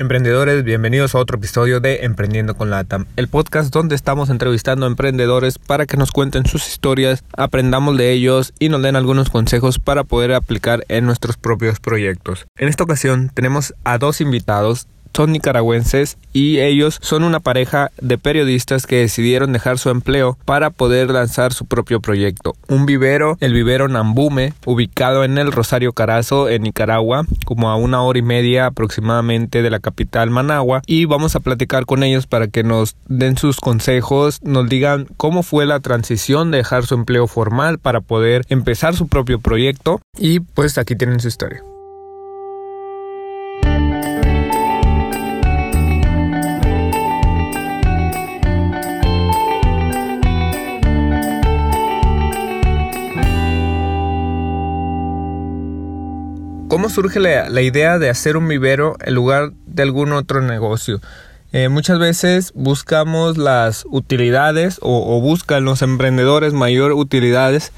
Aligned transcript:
Emprendedores, 0.00 0.62
bienvenidos 0.62 1.16
a 1.16 1.18
otro 1.18 1.38
episodio 1.38 1.80
de 1.80 2.04
Emprendiendo 2.04 2.54
con 2.54 2.70
Latam, 2.70 3.06
el 3.16 3.26
podcast 3.26 3.74
donde 3.74 3.96
estamos 3.96 4.30
entrevistando 4.30 4.86
a 4.86 4.88
emprendedores 4.88 5.58
para 5.58 5.86
que 5.86 5.96
nos 5.96 6.12
cuenten 6.12 6.46
sus 6.46 6.68
historias, 6.68 7.24
aprendamos 7.36 7.98
de 7.98 8.12
ellos 8.12 8.54
y 8.60 8.68
nos 8.68 8.80
den 8.80 8.94
algunos 8.94 9.28
consejos 9.28 9.80
para 9.80 10.04
poder 10.04 10.34
aplicar 10.34 10.84
en 10.86 11.04
nuestros 11.04 11.36
propios 11.36 11.80
proyectos. 11.80 12.46
En 12.58 12.68
esta 12.68 12.84
ocasión 12.84 13.32
tenemos 13.34 13.74
a 13.82 13.98
dos 13.98 14.20
invitados 14.20 14.86
son 15.14 15.32
nicaragüenses 15.32 16.18
y 16.32 16.60
ellos 16.60 16.98
son 17.02 17.24
una 17.24 17.40
pareja 17.40 17.90
de 18.00 18.18
periodistas 18.18 18.86
que 18.86 19.00
decidieron 19.00 19.52
dejar 19.52 19.78
su 19.78 19.90
empleo 19.90 20.38
para 20.44 20.70
poder 20.70 21.10
lanzar 21.10 21.52
su 21.52 21.66
propio 21.66 22.00
proyecto. 22.00 22.54
Un 22.68 22.86
vivero, 22.86 23.36
el 23.40 23.52
vivero 23.52 23.88
Nambume, 23.88 24.52
ubicado 24.64 25.24
en 25.24 25.38
el 25.38 25.52
Rosario 25.52 25.92
Carazo, 25.92 26.48
en 26.48 26.62
Nicaragua, 26.62 27.26
como 27.44 27.70
a 27.70 27.76
una 27.76 28.02
hora 28.02 28.18
y 28.18 28.22
media 28.22 28.66
aproximadamente 28.66 29.62
de 29.62 29.70
la 29.70 29.80
capital 29.80 30.30
Managua. 30.30 30.82
Y 30.86 31.04
vamos 31.04 31.34
a 31.34 31.40
platicar 31.40 31.86
con 31.86 32.02
ellos 32.02 32.26
para 32.26 32.48
que 32.48 32.62
nos 32.62 32.96
den 33.08 33.36
sus 33.36 33.58
consejos, 33.58 34.40
nos 34.42 34.68
digan 34.68 35.08
cómo 35.16 35.42
fue 35.42 35.66
la 35.66 35.80
transición 35.80 36.50
de 36.50 36.58
dejar 36.58 36.86
su 36.86 36.94
empleo 36.94 37.26
formal 37.26 37.78
para 37.78 38.00
poder 38.00 38.44
empezar 38.48 38.94
su 38.94 39.08
propio 39.08 39.40
proyecto. 39.40 40.00
Y 40.16 40.40
pues 40.40 40.78
aquí 40.78 40.94
tienen 40.96 41.20
su 41.20 41.28
historia. 41.28 41.62
¿Cómo 56.88 57.02
surge 57.02 57.20
la, 57.20 57.60
idea 57.60 57.98
de 57.98 58.08
hacer 58.08 58.38
un 58.38 58.48
vivero 58.48 58.96
en 59.04 59.14
lugar 59.14 59.52
de 59.66 59.82
algún 59.82 60.12
otro 60.12 60.40
negocio? 60.40 61.02
Eh, 61.52 61.68
muchas 61.68 61.98
veces 61.98 62.50
buscamos 62.54 63.36
las 63.36 63.84
utilidades 63.90 64.78
o, 64.80 65.20
buscan 65.20 65.66
los 65.66 65.82
emprendedores 65.82 66.54
mayor 66.54 66.92
utilidades 66.92 67.72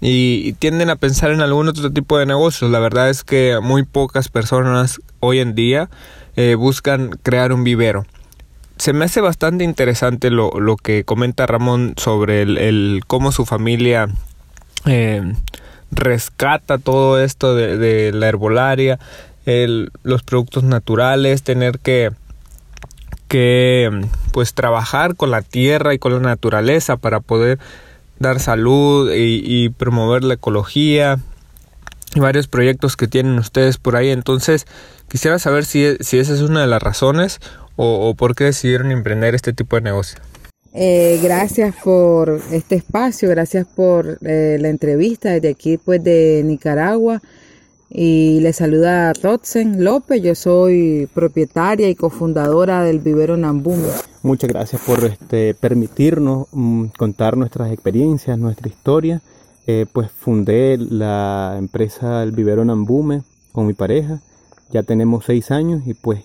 y, 0.00 0.54
tienden 0.54 0.88
a 0.88 0.96
pensar 0.96 1.32
en 1.32 1.42
algún 1.42 1.68
otro 1.68 1.92
tipo 1.92 2.16
de 2.16 2.24
negocios. 2.24 2.70
La 2.70 2.78
verdad 2.78 3.10
es 3.10 3.24
que 3.24 3.58
muy 3.62 3.82
pocas 3.82 4.30
personas 4.30 5.02
hoy 5.20 5.40
en 5.40 5.54
día 5.54 5.90
eh, 6.36 6.54
buscan 6.54 7.10
crear 7.22 7.52
un 7.52 7.62
vivero. 7.62 8.06
Se 8.78 8.94
me 8.94 9.04
hace 9.04 9.20
bastante 9.20 9.64
interesante 9.64 10.30
lo, 10.30 10.50
que 10.82 11.04
comenta 11.04 11.44
Ramón 11.44 11.92
sobre 11.98 12.40
el, 12.40 13.02
cómo 13.06 13.32
su 13.32 13.44
familia 13.44 14.08
eh, 14.86 15.34
rescata 15.96 16.78
todo 16.78 17.20
esto 17.20 17.54
de, 17.54 18.12
la 18.12 18.28
herbolaria, 18.28 18.98
los 19.44 20.22
productos 20.22 20.62
naturales, 20.62 21.42
tener 21.42 21.78
que, 21.78 22.12
que 23.28 23.90
pues 24.32 24.54
trabajar 24.54 25.16
con 25.16 25.30
la 25.30 25.42
tierra 25.42 25.94
y 25.94 25.98
con 25.98 26.12
la 26.12 26.20
naturaleza 26.20 26.96
para 26.96 27.20
poder 27.20 27.58
dar 28.18 28.40
salud 28.40 29.10
y, 29.14 29.68
promover 29.70 30.24
la 30.24 30.34
ecología 30.34 31.18
y 32.14 32.20
varios 32.20 32.46
proyectos 32.48 32.96
que 32.96 33.08
tienen 33.08 33.38
ustedes 33.38 33.78
por 33.78 33.96
ahí. 33.96 34.10
Entonces, 34.10 34.66
quisiera 35.10 35.38
saber 35.38 35.64
si, 35.64 35.96
si 36.00 36.18
esa 36.18 36.34
es 36.34 36.40
una 36.40 36.60
de 36.60 36.66
las 36.66 36.82
razones 36.82 37.40
o, 37.76 38.08
o 38.08 38.14
por 38.14 38.34
qué 38.34 38.44
decidieron 38.44 38.90
emprender 38.90 39.34
este 39.34 39.52
tipo 39.52 39.76
de 39.76 39.82
negocio. 39.82 40.18
Eh, 40.72 41.18
gracias 41.22 41.74
por 41.82 42.40
este 42.50 42.74
espacio, 42.74 43.30
gracias 43.30 43.66
por 43.66 44.18
eh, 44.22 44.58
la 44.60 44.68
entrevista 44.68 45.30
desde 45.30 45.48
aquí 45.48 45.78
pues 45.78 46.04
de 46.04 46.42
Nicaragua 46.44 47.22
y 47.88 48.40
le 48.40 48.52
saluda 48.52 49.12
Rotzen 49.14 49.82
López, 49.82 50.22
yo 50.22 50.34
soy 50.34 51.08
propietaria 51.14 51.88
y 51.88 51.94
cofundadora 51.94 52.82
del 52.82 52.98
vivero 52.98 53.36
Nambume. 53.36 53.88
Muchas 54.22 54.50
gracias 54.50 54.82
por 54.82 55.02
este, 55.04 55.54
permitirnos 55.54 56.48
mm, 56.52 56.86
contar 56.98 57.36
nuestras 57.36 57.72
experiencias, 57.72 58.38
nuestra 58.38 58.68
historia. 58.68 59.22
Eh, 59.66 59.86
pues 59.90 60.10
fundé 60.10 60.76
la 60.78 61.56
empresa 61.58 62.22
El 62.22 62.30
Vivero 62.32 62.64
Nambume 62.64 63.22
con 63.50 63.66
mi 63.66 63.72
pareja, 63.72 64.20
ya 64.70 64.82
tenemos 64.82 65.24
seis 65.24 65.50
años 65.50 65.82
y 65.86 65.94
pues 65.94 66.20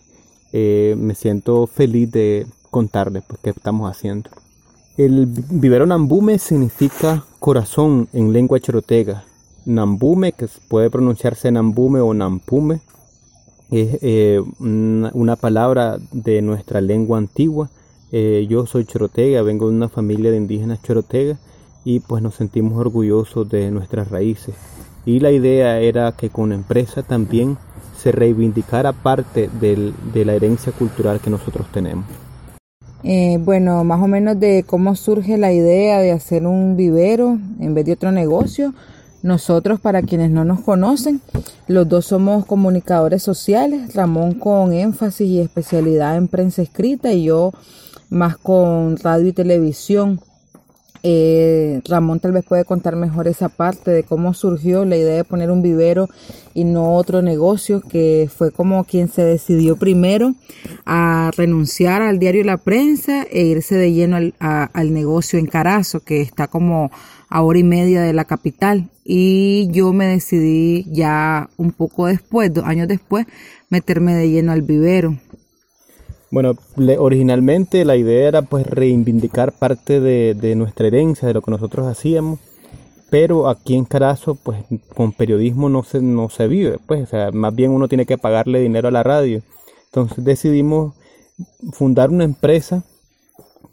me 0.53 1.15
siento 1.15 1.65
feliz 1.65 2.11
de 2.11 2.45
contarles 2.71 3.23
pues, 3.27 3.39
qué 3.43 3.51
estamos 3.51 3.89
haciendo. 3.89 4.29
El 4.97 5.25
vivero 5.25 5.85
Nambume 5.85 6.37
significa 6.37 7.23
corazón 7.39 8.09
en 8.11 8.33
lengua 8.33 8.59
chorotega. 8.59 9.23
Nambume, 9.65 10.33
que 10.33 10.49
puede 10.67 10.89
pronunciarse 10.89 11.49
Nambume 11.49 12.01
o 12.01 12.13
Nampume, 12.13 12.81
es 13.71 13.99
eh, 14.01 14.41
una, 14.59 15.35
palabra 15.37 15.97
de 16.11 16.41
nuestra 16.41 16.81
lengua 16.81 17.17
antigua. 17.17 17.69
Eh, 18.11 18.45
yo 18.49 18.65
soy 18.65 18.83
chorotega, 18.83 19.41
vengo 19.43 19.69
de 19.69 19.75
una 19.75 19.87
familia 19.87 20.29
de 20.29 20.37
indígenas 20.37 20.81
chorotega 20.83 21.37
y 21.85 22.01
pues 22.01 22.21
nos 22.21 22.35
sentimos 22.35 22.77
orgullosos 22.77 23.47
de 23.47 23.71
nuestras 23.71 24.09
raíces. 24.09 24.55
Y 25.05 25.21
la 25.21 25.31
idea 25.31 25.79
era 25.79 26.11
que 26.11 26.29
con 26.29 26.49
la 26.49 26.55
empresa 26.55 27.01
también 27.01 27.57
se 27.97 28.11
reivindicara 28.11 28.91
parte 28.91 29.49
de 29.61 30.25
la 30.25 30.33
herencia 30.33 30.73
cultural 30.73 31.21
que 31.21 31.29
nosotros 31.29 31.65
tenemos. 31.71 32.05
Eh, 33.03 33.39
bueno, 33.39 33.83
más 33.83 34.01
o 34.01 34.07
menos 34.07 34.39
de 34.39 34.63
cómo 34.65 34.95
surge 34.95 35.37
la 35.37 35.51
idea 35.51 35.99
de 35.99 36.11
hacer 36.11 36.45
un 36.45 36.75
vivero 36.75 37.39
en 37.59 37.73
vez 37.73 37.85
de 37.85 37.93
otro 37.93 38.11
negocio. 38.11 38.73
Nosotros, 39.23 39.79
para 39.79 40.01
quienes 40.01 40.31
no 40.31 40.45
nos 40.45 40.61
conocen, 40.61 41.21
los 41.67 41.87
dos 41.87 42.07
somos 42.07 42.45
comunicadores 42.45 43.21
sociales, 43.21 43.93
Ramón 43.93 44.33
con 44.33 44.73
énfasis 44.73 45.27
y 45.27 45.39
especialidad 45.39 46.17
en 46.17 46.27
prensa 46.27 46.63
escrita 46.63 47.13
y 47.13 47.25
yo 47.25 47.51
más 48.09 48.37
con 48.37 48.97
radio 48.97 49.27
y 49.27 49.33
televisión. 49.33 50.19
Eh, 51.03 51.81
Ramón 51.87 52.19
tal 52.19 52.31
vez 52.31 52.45
puede 52.45 52.63
contar 52.63 52.95
mejor 52.95 53.27
esa 53.27 53.49
parte 53.49 53.89
de 53.89 54.03
cómo 54.03 54.35
surgió 54.35 54.85
la 54.85 54.97
idea 54.97 55.15
de 55.15 55.23
poner 55.23 55.49
un 55.49 55.63
vivero 55.63 56.09
y 56.53 56.63
no 56.63 56.95
otro 56.95 57.21
negocio, 57.21 57.81
que 57.81 58.29
fue 58.33 58.51
como 58.51 58.83
quien 58.83 59.07
se 59.07 59.23
decidió 59.23 59.77
primero 59.77 60.35
a 60.85 61.31
renunciar 61.35 62.01
al 62.01 62.19
diario 62.19 62.43
La 62.43 62.57
Prensa 62.57 63.23
e 63.23 63.43
irse 63.43 63.75
de 63.75 63.93
lleno 63.93 64.17
al, 64.17 64.35
al 64.39 64.93
negocio 64.93 65.39
en 65.39 65.47
Carazo, 65.47 66.01
que 66.01 66.21
está 66.21 66.47
como 66.47 66.91
a 67.29 67.41
hora 67.41 67.59
y 67.59 67.63
media 67.63 68.01
de 68.01 68.13
la 68.13 68.25
capital. 68.25 68.89
Y 69.03 69.69
yo 69.71 69.93
me 69.93 70.05
decidí 70.05 70.85
ya 70.91 71.49
un 71.57 71.71
poco 71.71 72.05
después, 72.05 72.53
dos 72.53 72.65
años 72.65 72.87
después, 72.87 73.25
meterme 73.69 74.13
de 74.13 74.29
lleno 74.29 74.51
al 74.51 74.61
vivero. 74.61 75.17
Bueno, 76.31 76.55
originalmente 76.97 77.83
la 77.83 77.97
idea 77.97 78.29
era 78.29 78.41
pues 78.41 78.65
reivindicar 78.65 79.51
parte 79.51 79.99
de, 79.99 80.55
nuestra 80.55 80.87
herencia, 80.87 81.27
de 81.27 81.33
lo 81.33 81.41
que 81.41 81.51
nosotros 81.51 81.85
hacíamos, 81.87 82.39
pero 83.09 83.49
aquí 83.49 83.75
en 83.75 83.83
Carazo 83.83 84.35
pues 84.35 84.63
con 84.95 85.11
periodismo 85.11 85.67
no 85.67 85.83
se, 85.83 86.01
no 86.01 86.29
se 86.29 86.47
vive, 86.47 86.79
pues 86.87 87.03
o 87.03 87.05
sea, 87.05 87.31
más 87.31 87.53
bien 87.53 87.71
uno 87.71 87.89
tiene 87.89 88.05
que 88.05 88.17
pagarle 88.17 88.61
dinero 88.61 88.87
a 88.87 88.91
la 88.91 89.03
radio. 89.03 89.41
Entonces 89.87 90.23
decidimos 90.23 90.95
fundar 91.73 92.09
una 92.09 92.23
empresa 92.23 92.85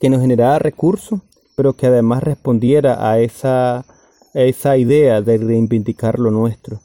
que 0.01 0.11
nos 0.11 0.21
generara 0.21 0.59
recursos, 0.59 1.21
pero 1.55 1.75
que 1.75 1.87
además 1.87 2.25
respondiera 2.25 3.09
a 3.09 3.21
esa, 3.21 3.79
a 3.79 3.85
esa 4.35 4.77
idea 4.77 5.23
de 5.23 5.39
reivindicar 5.39 6.19
lo 6.19 6.33
nuestro. 6.33 6.81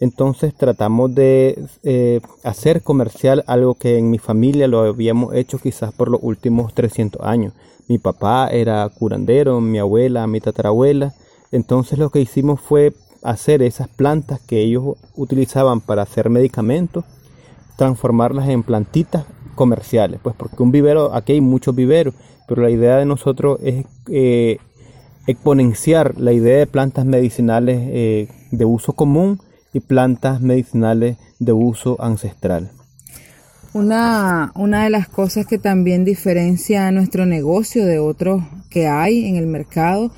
Entonces 0.00 0.54
tratamos 0.54 1.14
de 1.14 1.64
eh, 1.82 2.20
hacer 2.44 2.82
comercial 2.82 3.42
algo 3.46 3.74
que 3.74 3.98
en 3.98 4.10
mi 4.10 4.18
familia 4.18 4.68
lo 4.68 4.80
habíamos 4.80 5.34
hecho 5.34 5.58
quizás 5.58 5.92
por 5.92 6.08
los 6.08 6.20
últimos 6.22 6.72
300 6.74 7.20
años. 7.26 7.52
Mi 7.88 7.98
papá 7.98 8.48
era 8.48 8.88
curandero, 8.88 9.60
mi 9.60 9.78
abuela, 9.78 10.26
mi 10.26 10.40
tatarabuela. 10.40 11.14
Entonces 11.50 11.98
lo 11.98 12.10
que 12.10 12.20
hicimos 12.20 12.60
fue 12.60 12.92
hacer 13.22 13.62
esas 13.62 13.88
plantas 13.88 14.40
que 14.40 14.60
ellos 14.60 14.96
utilizaban 15.16 15.80
para 15.80 16.02
hacer 16.02 16.30
medicamentos, 16.30 17.04
transformarlas 17.76 18.48
en 18.48 18.62
plantitas 18.62 19.24
comerciales. 19.56 20.20
Pues 20.22 20.36
porque 20.36 20.62
un 20.62 20.70
vivero, 20.70 21.12
aquí 21.12 21.32
hay 21.32 21.40
muchos 21.40 21.74
viveros, 21.74 22.14
pero 22.46 22.62
la 22.62 22.70
idea 22.70 22.98
de 22.98 23.04
nosotros 23.04 23.58
es 23.64 23.84
eh, 24.08 24.58
exponenciar 25.26 26.14
la 26.20 26.32
idea 26.32 26.58
de 26.58 26.66
plantas 26.68 27.04
medicinales 27.04 27.80
eh, 27.82 28.28
de 28.52 28.64
uso 28.64 28.92
común 28.92 29.40
y 29.72 29.80
plantas 29.80 30.40
medicinales 30.40 31.16
de 31.38 31.52
uso 31.52 31.96
ancestral. 32.00 32.70
Una, 33.74 34.50
una 34.54 34.84
de 34.84 34.90
las 34.90 35.08
cosas 35.08 35.46
que 35.46 35.58
también 35.58 36.04
diferencia 36.04 36.90
nuestro 36.90 37.26
negocio 37.26 37.84
de 37.84 37.98
otros 37.98 38.42
que 38.70 38.86
hay 38.88 39.26
en 39.26 39.36
el 39.36 39.46
mercado 39.46 40.10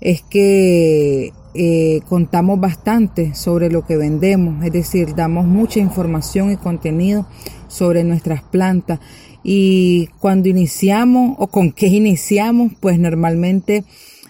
es 0.00 0.22
que 0.22 1.32
eh, 1.54 2.00
contamos 2.08 2.60
bastante 2.60 3.34
sobre 3.34 3.70
lo 3.70 3.86
que 3.86 3.96
vendemos, 3.96 4.64
es 4.64 4.72
decir, 4.72 5.14
damos 5.14 5.46
mucha 5.46 5.78
información 5.80 6.52
y 6.52 6.56
contenido 6.56 7.26
sobre 7.68 8.04
nuestras 8.04 8.42
plantas 8.42 9.00
y 9.42 10.08
cuando 10.18 10.48
iniciamos 10.48 11.36
o 11.38 11.46
con 11.46 11.72
qué 11.72 11.86
iniciamos, 11.86 12.72
pues 12.80 12.98
normalmente 12.98 13.84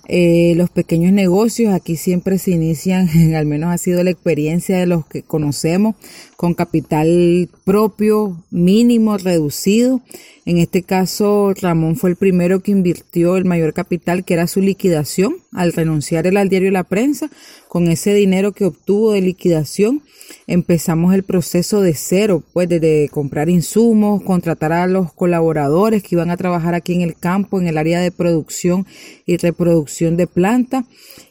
Eh, 0.08 0.54
los 0.56 0.70
pequeños 0.70 1.12
negocios 1.12 1.74
aquí 1.74 1.96
siempre 1.96 2.38
se 2.38 2.52
inician, 2.52 3.08
al 3.34 3.46
menos 3.46 3.72
ha 3.72 3.78
sido 3.78 4.04
la 4.04 4.10
experiencia 4.10 4.78
de 4.78 4.86
los 4.86 5.06
que 5.06 5.22
conocemos, 5.22 5.96
con 6.36 6.54
capital 6.54 7.48
propio 7.64 8.44
mínimo, 8.50 9.18
reducido. 9.18 10.00
En 10.44 10.58
este 10.58 10.84
caso, 10.84 11.54
Ramón 11.60 11.96
fue 11.96 12.10
el 12.10 12.16
primero 12.16 12.60
que 12.60 12.70
invirtió 12.70 13.36
el 13.36 13.44
mayor 13.44 13.72
capital, 13.72 14.24
que 14.24 14.34
era 14.34 14.46
su 14.46 14.60
liquidación, 14.60 15.38
al 15.52 15.72
renunciar 15.72 16.26
él 16.28 16.36
al 16.36 16.48
diario 16.48 16.70
La 16.70 16.84
Prensa. 16.84 17.28
Con 17.68 17.88
ese 17.88 18.14
dinero 18.14 18.52
que 18.52 18.64
obtuvo 18.64 19.12
de 19.12 19.20
liquidación, 19.20 20.02
empezamos 20.46 21.14
el 21.14 21.24
proceso 21.24 21.80
de 21.80 21.94
cero, 21.94 22.42
pues 22.52 22.68
de, 22.68 23.08
comprar 23.12 23.48
insumos, 23.48 24.22
contratar 24.22 24.72
a 24.72 24.86
los 24.86 25.12
colaboradores 25.12 26.02
que 26.02 26.14
iban 26.14 26.30
a 26.30 26.36
trabajar 26.36 26.74
aquí 26.74 26.94
en 26.94 27.02
el 27.02 27.16
campo, 27.16 27.60
en 27.60 27.66
el 27.66 27.78
área 27.78 28.00
de 28.00 28.12
producción 28.12 28.86
y 29.26 29.36
reproducción 29.36 30.16
de 30.16 30.26
planta 30.26 30.84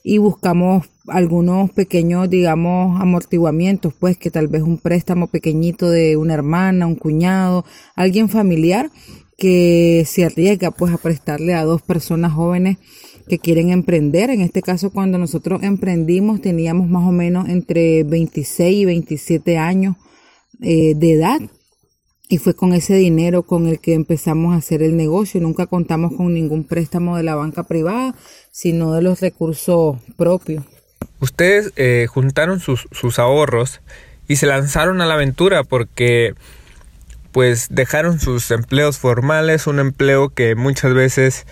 y 0.04 0.18
buscamos 0.18 0.88
algunos 1.08 1.72
pequeños, 1.72 2.30
digamos, 2.30 3.00
amortiguamientos, 3.00 3.94
pues 3.98 4.18
que 4.18 4.32
tal 4.32 4.48
vez 4.48 4.64
un 4.64 4.78
préstamo 4.78 5.28
pequeñito 5.28 5.90
de 5.90 6.18
una 6.18 6.34
hermana, 6.34 6.88
un 6.88 6.96
cuñado, 6.96 7.66
alguien 7.96 8.30
familiar 8.30 8.90
que 9.38 10.04
se 10.08 10.26
arriesga 10.26 10.72
pues 10.72 10.94
a 10.94 10.98
prestarle 10.98 11.54
a 11.54 11.64
dos 11.64 11.82
personas 11.82 12.34
jóvenes 12.34 12.78
que 13.28 13.40
quieren 13.40 13.72
emprender. 13.72 14.30
En 14.30 14.42
este 14.42 14.62
caso, 14.62 14.92
cuando 14.92 15.18
nosotros 15.18 15.64
emprendimos, 15.64 16.42
teníamos 16.42 16.90
más 16.90 17.08
o 17.08 17.12
menos 17.12 17.50
entre 17.50 18.04
26 18.04 18.78
y 18.78 18.86
27 18.86 19.58
años 19.58 19.96
eh, 20.62 20.94
de 20.96 21.14
edad. 21.14 21.40
Y 22.28 22.40
fue 22.40 22.56
con 22.56 22.74
ese 22.74 22.96
dinero 22.96 23.44
con 23.44 23.68
el 23.68 23.80
que 23.80 23.94
empezamos 23.94 24.54
a 24.54 24.58
hacer 24.58 24.82
el 24.82 24.98
negocio. 24.98 25.40
Nunca 25.42 25.68
contamos 25.68 26.14
con 26.16 26.34
ningún 26.34 26.64
préstamo 26.64 27.18
de 27.18 27.24
la 27.24 27.36
banca 27.36 27.64
privada, 27.64 28.16
sino 28.52 28.94
de 28.94 29.04
los 29.04 29.22
recursos 29.22 29.98
propios. 30.18 30.64
Ustedes 31.20 31.72
eh, 31.76 32.08
juntaron 32.10 32.60
sus, 32.60 32.88
sus 32.92 33.20
ahorros 33.20 33.82
y 34.28 34.38
se 34.38 34.48
lanzaron 34.48 35.02
a 35.02 35.06
la 35.06 35.14
aventura 35.14 35.64
porque 35.64 36.34
pues 37.32 37.68
dejaron 37.70 38.20
sus 38.20 38.50
empleos 38.50 38.98
formales, 38.98 39.68
un 39.68 39.80
empleo 39.80 40.30
que 40.30 40.56
muchas 40.56 40.94
veces 40.94 41.46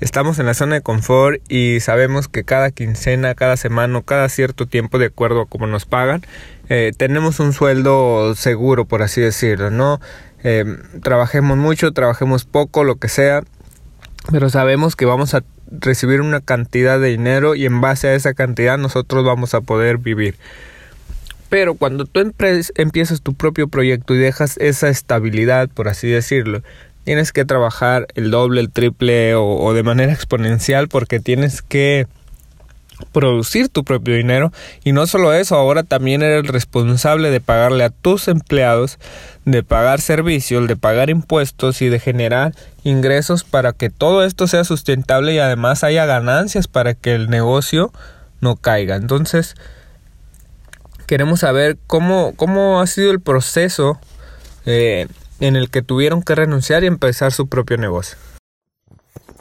Estamos 0.00 0.38
en 0.38 0.46
la 0.46 0.54
zona 0.54 0.76
de 0.76 0.80
confort 0.80 1.40
y 1.48 1.80
sabemos 1.80 2.28
que 2.28 2.44
cada 2.44 2.70
quincena, 2.70 3.34
cada 3.34 3.56
semana 3.56 3.98
o 3.98 4.02
cada 4.02 4.28
cierto 4.28 4.66
tiempo, 4.66 4.98
de 4.98 5.06
acuerdo 5.06 5.40
a 5.42 5.46
cómo 5.46 5.66
nos 5.66 5.86
pagan, 5.86 6.22
eh, 6.68 6.92
tenemos 6.96 7.40
un 7.40 7.52
sueldo 7.52 8.36
seguro, 8.36 8.84
por 8.84 9.02
así 9.02 9.20
decirlo, 9.20 9.70
¿no? 9.70 10.00
Eh, 10.44 10.64
trabajemos 11.02 11.56
mucho, 11.56 11.92
trabajemos 11.92 12.44
poco, 12.44 12.84
lo 12.84 12.96
que 12.96 13.08
sea, 13.08 13.42
pero 14.30 14.50
sabemos 14.50 14.94
que 14.94 15.04
vamos 15.04 15.34
a 15.34 15.42
recibir 15.70 16.20
una 16.20 16.40
cantidad 16.40 17.00
de 17.00 17.08
dinero 17.08 17.54
y 17.54 17.64
en 17.64 17.80
base 17.80 18.08
a 18.08 18.14
esa 18.14 18.34
cantidad 18.34 18.78
nosotros 18.78 19.24
vamos 19.24 19.54
a 19.54 19.62
poder 19.62 19.98
vivir. 19.98 20.36
Pero 21.48 21.74
cuando 21.74 22.04
tú 22.04 22.20
empiezas 22.74 23.22
tu 23.22 23.34
propio 23.34 23.68
proyecto 23.68 24.14
y 24.14 24.18
dejas 24.18 24.58
esa 24.58 24.90
estabilidad, 24.90 25.70
por 25.70 25.88
así 25.88 26.06
decirlo, 26.06 26.62
tienes 27.08 27.32
que 27.32 27.46
trabajar 27.46 28.06
el 28.16 28.30
doble, 28.30 28.60
el 28.60 28.70
triple 28.70 29.34
o, 29.34 29.72
de 29.72 29.82
manera 29.82 30.12
exponencial 30.12 30.88
porque 30.88 31.20
tienes 31.20 31.62
que 31.62 32.06
producir 33.12 33.70
tu 33.70 33.82
propio 33.82 34.14
dinero 34.14 34.52
y 34.84 34.92
no 34.92 35.06
solo 35.06 35.32
eso, 35.32 35.56
ahora 35.56 35.84
también 35.84 36.22
eres 36.22 36.46
responsable 36.48 37.30
de 37.30 37.40
pagarle 37.40 37.84
a 37.84 37.88
tus 37.88 38.28
empleados, 38.28 38.98
de 39.46 39.62
pagar 39.62 40.02
servicios, 40.02 40.68
de 40.68 40.76
pagar 40.76 41.08
impuestos 41.08 41.80
y 41.80 41.88
de 41.88 41.98
generar 41.98 42.54
ingresos 42.84 43.42
para 43.42 43.72
que 43.72 43.88
todo 43.88 44.22
esto 44.22 44.46
sea 44.46 44.64
sustentable 44.64 45.32
y 45.32 45.38
además 45.38 45.84
haya 45.84 46.04
ganancias 46.04 46.68
para 46.68 46.92
que 46.92 47.14
el 47.14 47.30
negocio 47.30 47.90
no 48.42 48.56
caiga. 48.56 48.96
Entonces, 48.96 49.54
queremos 51.06 51.40
saber 51.40 51.78
cómo, 51.86 52.34
cómo 52.36 52.82
ha 52.82 52.86
sido 52.86 53.12
el 53.12 53.20
proceso 53.20 53.98
eh, 54.66 55.06
en 55.40 55.56
el 55.56 55.70
que 55.70 55.82
tuvieron 55.82 56.22
que 56.22 56.34
renunciar 56.34 56.84
y 56.84 56.86
empezar 56.86 57.32
su 57.32 57.48
propio 57.48 57.76
negocio? 57.76 58.18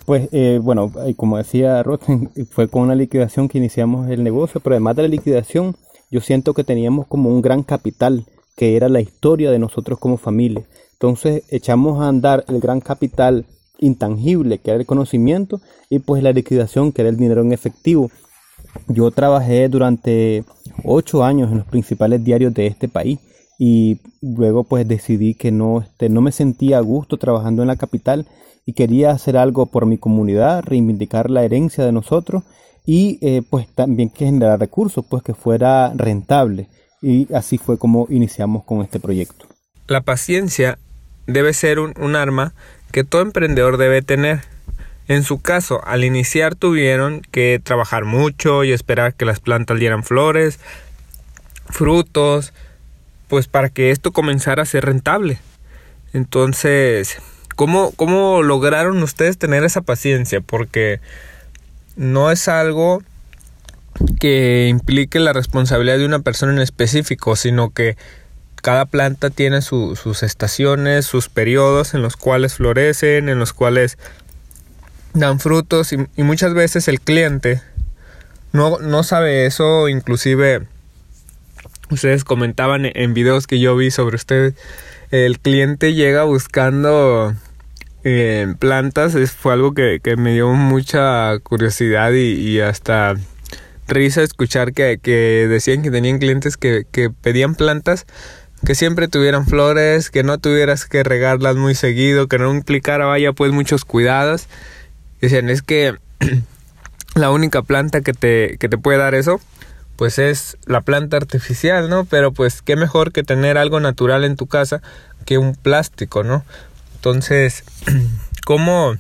Pues 0.06 0.30
eh, 0.32 0.60
bueno, 0.62 0.92
como 1.18 1.38
decía 1.38 1.84
Rotten, 1.84 2.30
fue 2.52 2.70
con 2.70 2.84
una 2.84 2.96
liquidación 2.96 3.50
que 3.50 3.58
iniciamos 3.58 4.10
el 4.10 4.24
negocio, 4.24 4.62
pero 4.62 4.76
además 4.76 4.96
de 4.96 5.02
la 5.04 5.08
liquidación, 5.10 5.76
yo 6.10 6.22
siento 6.22 6.54
que 6.54 6.64
teníamos 6.64 7.08
como 7.08 7.30
un 7.30 7.42
gran 7.42 7.64
capital, 7.64 8.26
que 8.56 8.76
era 8.76 8.90
la 8.90 9.02
historia 9.02 9.52
de 9.52 9.60
nosotros 9.60 10.00
como 10.00 10.18
familia. 10.18 10.64
Entonces 10.94 11.44
echamos 11.50 12.02
a 12.02 12.08
andar 12.08 12.46
el 12.48 12.60
gran 12.60 12.80
capital 12.80 13.46
intangible, 13.80 14.58
que 14.58 14.72
era 14.72 14.80
el 14.80 14.86
conocimiento, 14.86 15.62
y 15.90 16.00
pues 16.00 16.24
la 16.24 16.32
liquidación, 16.32 16.92
que 16.92 17.02
era 17.02 17.10
el 17.10 17.18
dinero 17.18 17.42
en 17.42 17.54
efectivo. 17.54 18.10
Yo 18.88 19.12
trabajé 19.12 19.70
durante 19.70 20.44
ocho 20.84 21.24
años 21.24 21.52
en 21.52 21.60
los 21.60 21.68
principales 21.68 22.24
diarios 22.24 22.54
de 22.54 22.68
este 22.68 22.88
país 22.88 23.20
y 23.58 24.00
luego 24.22 24.64
pues 24.64 24.88
decidí 24.88 25.34
que 25.34 25.52
no, 25.52 25.82
este, 25.82 26.10
no 26.10 26.22
me 26.22 26.32
sentía 26.32 26.78
a 26.78 26.82
gusto 26.82 27.18
trabajando 27.18 27.64
en 27.64 27.68
la 27.68 27.76
capital 27.76 28.28
y 28.66 28.74
quería 28.74 29.12
hacer 29.12 29.38
algo 29.38 29.66
por 29.66 29.86
mi 29.86 29.98
comunidad, 29.98 30.64
reivindicar 30.64 31.30
la 31.32 31.44
herencia 31.44 31.86
de 31.86 31.92
nosotros 31.92 32.44
y 32.86 33.18
eh, 33.22 33.42
pues 33.50 33.68
también 33.74 34.10
que 34.10 34.26
generar 34.26 34.60
recursos, 34.60 35.06
pues 35.10 35.24
que 35.24 35.34
fuera 35.34 35.92
rentable. 35.96 36.68
Y 37.02 37.34
así 37.34 37.58
fue 37.58 37.78
como 37.78 38.08
iniciamos 38.10 38.64
con 38.64 38.82
este 38.82 39.00
proyecto. 39.00 39.48
La 39.88 40.02
paciencia 40.02 40.78
debe 41.26 41.54
ser 41.54 41.80
un, 41.80 41.94
un 42.00 42.16
arma 42.16 42.54
que 42.92 43.04
todo 43.04 43.22
emprendedor 43.22 43.78
debe 43.78 44.02
tener. 44.02 44.42
En 45.08 45.24
su 45.24 45.42
caso, 45.42 45.82
al 45.86 46.04
iniciar 46.04 46.56
tuvieron 46.56 47.22
que 47.32 47.62
trabajar 47.64 48.04
mucho 48.04 48.64
y 48.64 48.74
esperar 48.74 49.14
que 49.14 49.26
las 49.26 49.40
plantas 49.40 49.80
dieran 49.80 50.04
flores, 50.04 50.60
frutos, 51.70 52.54
pues 53.28 53.48
para 53.48 53.70
que 53.70 53.92
esto 53.92 54.12
comenzara 54.12 54.64
a 54.64 54.66
ser 54.66 54.86
rentable. 54.86 55.40
Entonces, 56.14 57.18
¿cómo, 57.56 57.92
¿cómo 57.96 58.42
lograron 58.42 59.02
ustedes 59.04 59.38
tener 59.38 59.64
esa 59.64 59.82
paciencia? 59.82 60.42
Porque 60.42 61.00
no 61.96 62.32
es 62.32 62.48
algo 62.48 63.04
que 64.20 64.68
implique 64.70 65.20
la 65.20 65.34
responsabilidad 65.34 65.98
de 65.98 66.06
una 66.06 66.20
persona 66.20 66.54
en 66.54 66.60
específico, 66.60 67.36
sino 67.36 67.72
que 67.72 67.98
cada 68.56 68.86
planta 68.86 69.30
tiene 69.30 69.62
sus 69.62 70.24
estaciones, 70.24 71.06
sus 71.06 71.30
periodos 71.30 71.94
en 71.94 72.02
los 72.02 72.16
cuales 72.18 72.56
florecen, 72.56 73.30
en 73.30 73.40
los 73.40 73.54
cuales 73.54 73.98
dan 75.14 75.40
frutos 75.40 75.94
y, 75.94 75.98
y 76.16 76.24
muchas 76.24 76.54
veces 76.54 76.88
el 76.88 77.02
cliente 77.02 77.62
no, 78.54 78.80
no 78.80 79.04
sabe 79.04 79.46
eso, 79.46 79.88
inclusive 79.90 80.68
Ustedes 81.90 82.24
comentaban 82.24 82.90
en 82.94 83.14
videos 83.14 83.48
que 83.48 83.60
yo 83.60 83.76
vi 83.76 83.92
sobre 83.92 84.16
ustedes, 84.18 84.56
el 85.12 85.40
cliente 85.40 85.94
llega 85.94 86.24
buscando 86.24 87.34
eh, 88.04 88.54
plantas, 88.60 89.16
es, 89.16 89.32
fue 89.32 89.54
algo 89.54 89.74
que, 89.74 90.02
me 90.18 90.34
dio 90.34 90.50
mucha 90.54 91.38
curiosidad 91.40 92.12
y, 92.12 92.60
hasta 92.60 93.16
risa 93.88 94.22
escuchar 94.22 94.74
que, 94.74 95.00
decían 95.50 95.82
que 95.82 95.92
tenían 95.92 96.20
clientes 96.20 96.58
que, 96.58 96.86
que 96.92 97.10
pedían 97.10 97.56
plantas 97.56 98.06
que 98.66 98.76
siempre 98.76 99.08
tuvieran 99.08 99.46
flores, 99.46 100.10
que 100.10 100.24
no 100.24 100.40
tuvieras 100.40 100.86
que 100.86 101.04
regarlas 101.04 101.56
muy 101.56 101.76
seguido, 101.76 102.28
que 102.28 102.40
no 102.40 102.54
implicara 102.54 103.06
vaya 103.06 103.32
pues 103.34 103.52
muchos 103.52 103.86
cuidados. 103.86 104.48
Decían, 105.22 105.50
es 105.50 105.62
que 105.62 105.96
la 107.16 107.32
única 107.32 107.62
planta 107.62 108.02
que 108.02 108.14
te, 108.14 108.58
que 108.60 108.68
te 108.68 108.78
puede 108.78 108.98
dar 108.98 109.16
eso 109.16 109.40
pues 109.98 110.20
es 110.20 110.58
la 110.66 110.82
planta 110.82 111.18
artificial, 111.18 111.90
¿no? 111.90 112.06
Pero 112.06 112.32
pues 112.32 112.62
qué 112.62 112.76
mejor 112.76 113.12
que 113.12 113.24
tener 113.24 113.58
algo 113.58 113.80
natural 113.80 114.24
en 114.24 114.36
tu 114.36 114.48
casa 114.48 114.82
que 115.26 115.38
un 115.38 115.56
plástico, 115.56 116.24
¿no? 116.24 116.46
Entonces, 116.96 117.64
¿cómo, 118.46 118.96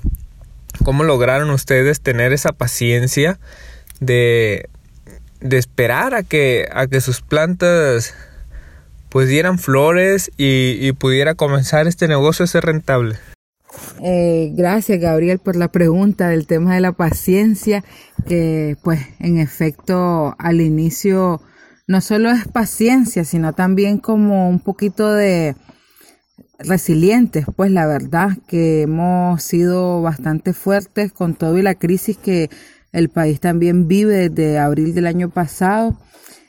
cómo 0.84 1.04
lograron 1.04 1.52
ustedes 1.52 2.02
tener 2.02 2.34
esa 2.34 2.52
paciencia 2.52 3.40
de, 4.00 4.70
de 5.40 5.58
esperar 5.58 6.16
a 6.16 6.24
que, 6.24 6.68
a 6.74 6.88
que 6.88 7.00
sus 7.00 7.22
plantas 7.22 8.14
pues 9.10 9.30
dieran 9.30 9.60
flores 9.60 10.32
y, 10.36 10.78
y 10.82 10.92
pudiera 10.92 11.36
comenzar 11.36 11.88
este 11.88 12.08
negocio 12.08 12.44
a 12.44 12.48
ser 12.48 12.66
rentable? 12.66 13.18
Eh, 14.04 14.52
gracias 14.56 15.00
Gabriel 15.00 15.40
por 15.40 15.56
la 15.56 15.72
pregunta 15.72 16.30
del 16.30 16.48
tema 16.48 16.76
de 16.76 16.82
la 16.82 16.92
paciencia, 16.92 17.84
que 18.28 18.78
pues 18.84 19.00
en 19.20 19.40
efecto 19.40 20.36
al 20.38 20.62
inicio 20.62 21.42
no 21.88 22.02
solo 22.02 22.32
es 22.32 22.48
paciencia, 22.48 23.24
sino 23.24 23.54
también 23.54 23.98
como 23.98 24.50
un 24.50 24.60
poquito 24.60 25.12
de 25.14 25.56
resilientes, 26.60 27.46
pues 27.56 27.72
la 27.72 27.86
verdad 27.86 28.38
que 28.48 28.82
hemos 28.84 29.44
sido 29.44 30.02
bastante 30.02 30.54
fuertes 30.54 31.12
con 31.12 31.36
todo 31.36 31.58
y 31.58 31.62
la 31.62 31.76
crisis 31.76 32.18
que 32.18 32.50
el 32.92 33.10
país 33.10 33.40
también 33.40 33.88
vive 33.88 34.30
desde 34.30 34.58
abril 34.58 34.96
del 34.96 35.08
año 35.08 35.30
pasado 35.30 35.98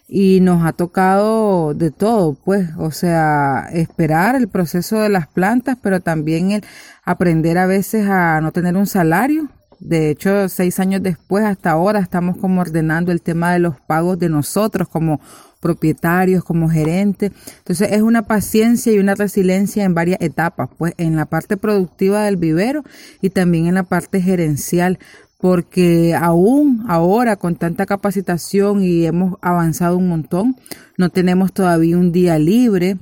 y 0.08 0.40
nos 0.40 0.64
ha 0.64 0.72
tocado 0.72 1.74
de 1.74 1.90
todo, 1.90 2.34
pues, 2.44 2.70
o 2.78 2.90
sea, 2.90 3.68
esperar 3.72 4.34
el 4.36 4.48
proceso 4.48 4.98
de 5.00 5.10
las 5.10 5.26
plantas, 5.28 5.76
pero 5.82 6.00
también 6.00 6.50
el 6.52 6.64
aprender 7.04 7.58
a 7.58 7.66
veces 7.66 8.08
a 8.08 8.40
no 8.40 8.50
tener 8.52 8.76
un 8.76 8.86
salario, 8.86 9.48
De 9.80 10.10
hecho, 10.10 10.48
seis 10.48 10.80
años 10.80 11.02
después, 11.02 11.44
hasta 11.44 11.70
ahora, 11.70 12.00
estamos 12.00 12.36
como 12.38 12.60
ordenando 12.60 13.12
el 13.12 13.22
tema 13.22 13.52
de 13.52 13.60
los 13.60 13.76
pagos 13.80 14.18
de 14.18 14.28
nosotros 14.28 14.88
como 14.88 15.20
propietarios, 15.60 16.44
como 16.44 16.68
gerentes. 16.68 17.32
Entonces 17.58 17.92
es 17.92 18.02
una 18.02 18.22
paciencia 18.22 18.92
y 18.92 18.98
una 18.98 19.14
resiliencia 19.14 19.84
en 19.84 19.94
varias 19.94 20.20
etapas, 20.20 20.68
pues 20.78 20.94
en 20.98 21.16
la 21.16 21.26
parte 21.26 21.56
productiva 21.56 22.22
del 22.24 22.36
vivero 22.36 22.82
y 23.20 23.30
también 23.30 23.66
en 23.66 23.74
la 23.74 23.84
parte 23.84 24.20
gerencial, 24.20 24.98
porque 25.38 26.14
aún 26.14 26.84
ahora 26.88 27.36
con 27.36 27.56
tanta 27.56 27.86
capacitación 27.86 28.82
y 28.82 29.06
hemos 29.06 29.38
avanzado 29.40 29.96
un 29.96 30.08
montón, 30.08 30.56
no 30.96 31.10
tenemos 31.10 31.52
todavía 31.52 31.96
un 31.96 32.12
día 32.12 32.38
libre. 32.38 32.98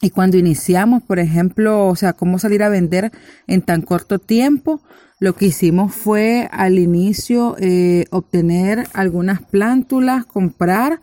Y 0.00 0.10
cuando 0.10 0.36
iniciamos, 0.36 1.02
por 1.02 1.18
ejemplo, 1.18 1.86
o 1.88 1.96
sea, 1.96 2.12
cómo 2.12 2.38
salir 2.38 2.62
a 2.62 2.68
vender 2.68 3.10
en 3.46 3.62
tan 3.62 3.82
corto 3.82 4.18
tiempo, 4.18 4.80
lo 5.18 5.34
que 5.34 5.46
hicimos 5.46 5.94
fue 5.94 6.48
al 6.52 6.78
inicio 6.78 7.56
eh, 7.58 8.04
obtener 8.10 8.86
algunas 8.92 9.40
plántulas, 9.42 10.26
comprar 10.26 11.00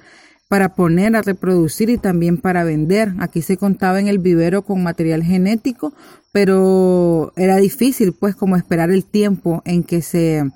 para 0.53 0.75
poner 0.75 1.15
a 1.15 1.24
reproducir 1.24 1.89
y 1.89 1.98
también 1.98 2.38
para 2.38 2.63
vender. 2.63 3.15
Aquí 3.17 3.41
se 3.41 3.57
contaba 3.57 4.00
en 4.00 4.07
el 4.07 4.19
vivero 4.19 4.62
con 4.62 4.83
material 4.83 5.24
genético, 5.24 5.93
pero 6.31 7.33
era 7.36 7.57
difícil 7.57 8.13
pues 8.13 8.36
como 8.36 8.55
esperar 8.55 8.91
el 8.91 9.03
tiempo 9.03 9.63
en 9.65 9.83
que 9.83 10.03
se 10.03 10.51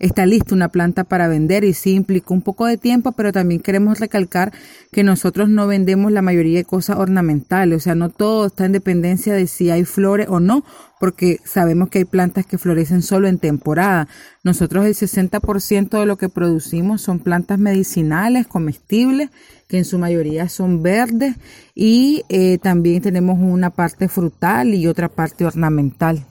está 0.00 0.26
lista 0.26 0.54
una 0.54 0.70
planta 0.70 1.04
para 1.04 1.28
vender 1.28 1.62
y 1.62 1.74
sí 1.74 1.92
implicó 1.92 2.34
un 2.34 2.42
poco 2.42 2.66
de 2.66 2.78
tiempo, 2.78 3.12
pero 3.12 3.32
también 3.32 3.60
queremos 3.60 4.00
recalcar 4.00 4.52
que 4.90 5.04
nosotros 5.04 5.48
no 5.48 5.66
vendemos 5.66 6.10
la 6.10 6.22
mayoría 6.22 6.58
de 6.58 6.64
cosas 6.64 6.96
ornamentales, 6.96 7.76
o 7.76 7.80
sea, 7.80 7.94
no 7.94 8.08
todo 8.08 8.46
está 8.46 8.64
en 8.64 8.72
dependencia 8.72 9.34
de 9.34 9.46
si 9.46 9.70
hay 9.70 9.84
flores 9.84 10.26
o 10.28 10.40
no, 10.40 10.64
porque 10.98 11.38
sabemos 11.44 11.90
que 11.90 11.98
hay 11.98 12.04
plantas 12.04 12.46
que 12.46 12.58
florecen 12.58 13.02
solo 13.02 13.28
en 13.28 13.38
temporada. 13.38 14.08
Nosotros 14.42 14.86
el 14.86 14.94
60% 14.94 16.00
de 16.00 16.06
lo 16.06 16.16
que 16.16 16.28
producimos 16.28 17.02
son 17.02 17.20
plantas 17.20 17.58
medicinales, 17.58 18.46
comestibles, 18.46 19.30
que 19.68 19.78
en 19.78 19.84
su 19.84 19.98
mayoría 19.98 20.48
son 20.48 20.82
verdes, 20.82 21.36
y 21.74 22.24
eh, 22.30 22.58
también 22.58 23.02
tenemos 23.02 23.38
una 23.38 23.70
parte 23.70 24.08
frutal 24.08 24.74
y 24.74 24.86
otra 24.86 25.08
parte 25.08 25.44
ornamental. 25.44 26.24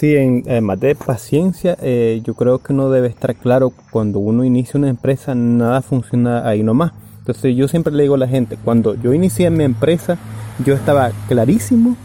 Sí, 0.00 0.16
en, 0.16 0.44
además 0.48 0.80
de 0.80 0.94
paciencia, 0.94 1.76
eh, 1.82 2.22
yo 2.24 2.32
creo 2.32 2.58
que 2.60 2.72
uno 2.72 2.88
debe 2.88 3.08
estar 3.08 3.36
claro 3.36 3.70
cuando 3.90 4.18
uno 4.18 4.44
inicia 4.44 4.78
una 4.78 4.88
empresa, 4.88 5.34
nada 5.34 5.82
funciona 5.82 6.48
ahí 6.48 6.62
nomás. 6.62 6.92
Entonces 7.18 7.54
yo 7.54 7.68
siempre 7.68 7.92
le 7.92 8.04
digo 8.04 8.14
a 8.14 8.18
la 8.18 8.26
gente, 8.26 8.56
cuando 8.64 8.94
yo 8.94 9.12
inicié 9.12 9.50
mi 9.50 9.62
empresa, 9.62 10.16
yo 10.64 10.72
estaba 10.72 11.10
clarísimo 11.28 11.98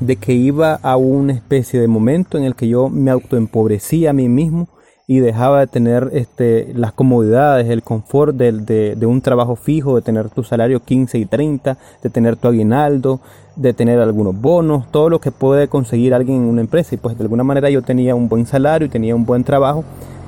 de 0.00 0.16
que 0.16 0.32
iba 0.32 0.76
a 0.76 0.96
una 0.96 1.34
especie 1.34 1.78
de 1.82 1.86
momento 1.86 2.38
en 2.38 2.44
el 2.44 2.54
que 2.54 2.68
yo 2.68 2.88
me 2.88 3.10
autoempobrecía 3.10 4.08
a 4.08 4.14
mí 4.14 4.30
mismo 4.30 4.70
y 5.06 5.18
dejaba 5.18 5.60
de 5.60 5.66
tener 5.66 6.10
este, 6.12 6.72
las 6.74 6.92
comodidades, 6.92 7.68
el 7.68 7.82
confort 7.82 8.36
de, 8.36 8.52
de, 8.94 9.06
un 9.06 9.20
trabajo 9.20 9.56
fijo, 9.56 9.96
de 9.96 10.02
tener 10.02 10.30
tu 10.30 10.44
salario 10.44 10.80
15 10.80 11.18
y 11.18 11.26
30, 11.26 11.76
de 12.02 12.10
tener 12.10 12.36
tu 12.36 12.48
aguinaldo, 12.48 13.20
de 13.56 13.74
tener 13.74 13.98
algunos 13.98 14.40
bonos, 14.40 14.90
todo 14.90 15.10
lo 15.10 15.20
que 15.20 15.30
puede 15.30 15.68
conseguir 15.68 16.14
alguien 16.14 16.38
en 16.38 16.48
una 16.48 16.60
empresa. 16.60 16.94
Y 16.94 16.98
pues 16.98 17.18
de 17.18 17.24
alguna 17.24 17.44
manera 17.44 17.68
yo 17.68 17.82
tenía 17.82 18.14
un 18.14 18.28
buen 18.28 18.46
salario 18.46 18.86
y 18.86 18.90
tenía 18.90 19.14
un 19.14 19.26
buen 19.26 19.44
trabajo, 19.44 19.84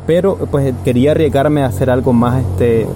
pero 0.07 0.37
pues 0.51 0.75
quería 0.85 1.13
arriesgarme 1.13 1.63
a 1.63 1.67
hacer 1.67 1.89
algo 1.89 2.13
más 2.13 2.43
este, 2.43 2.87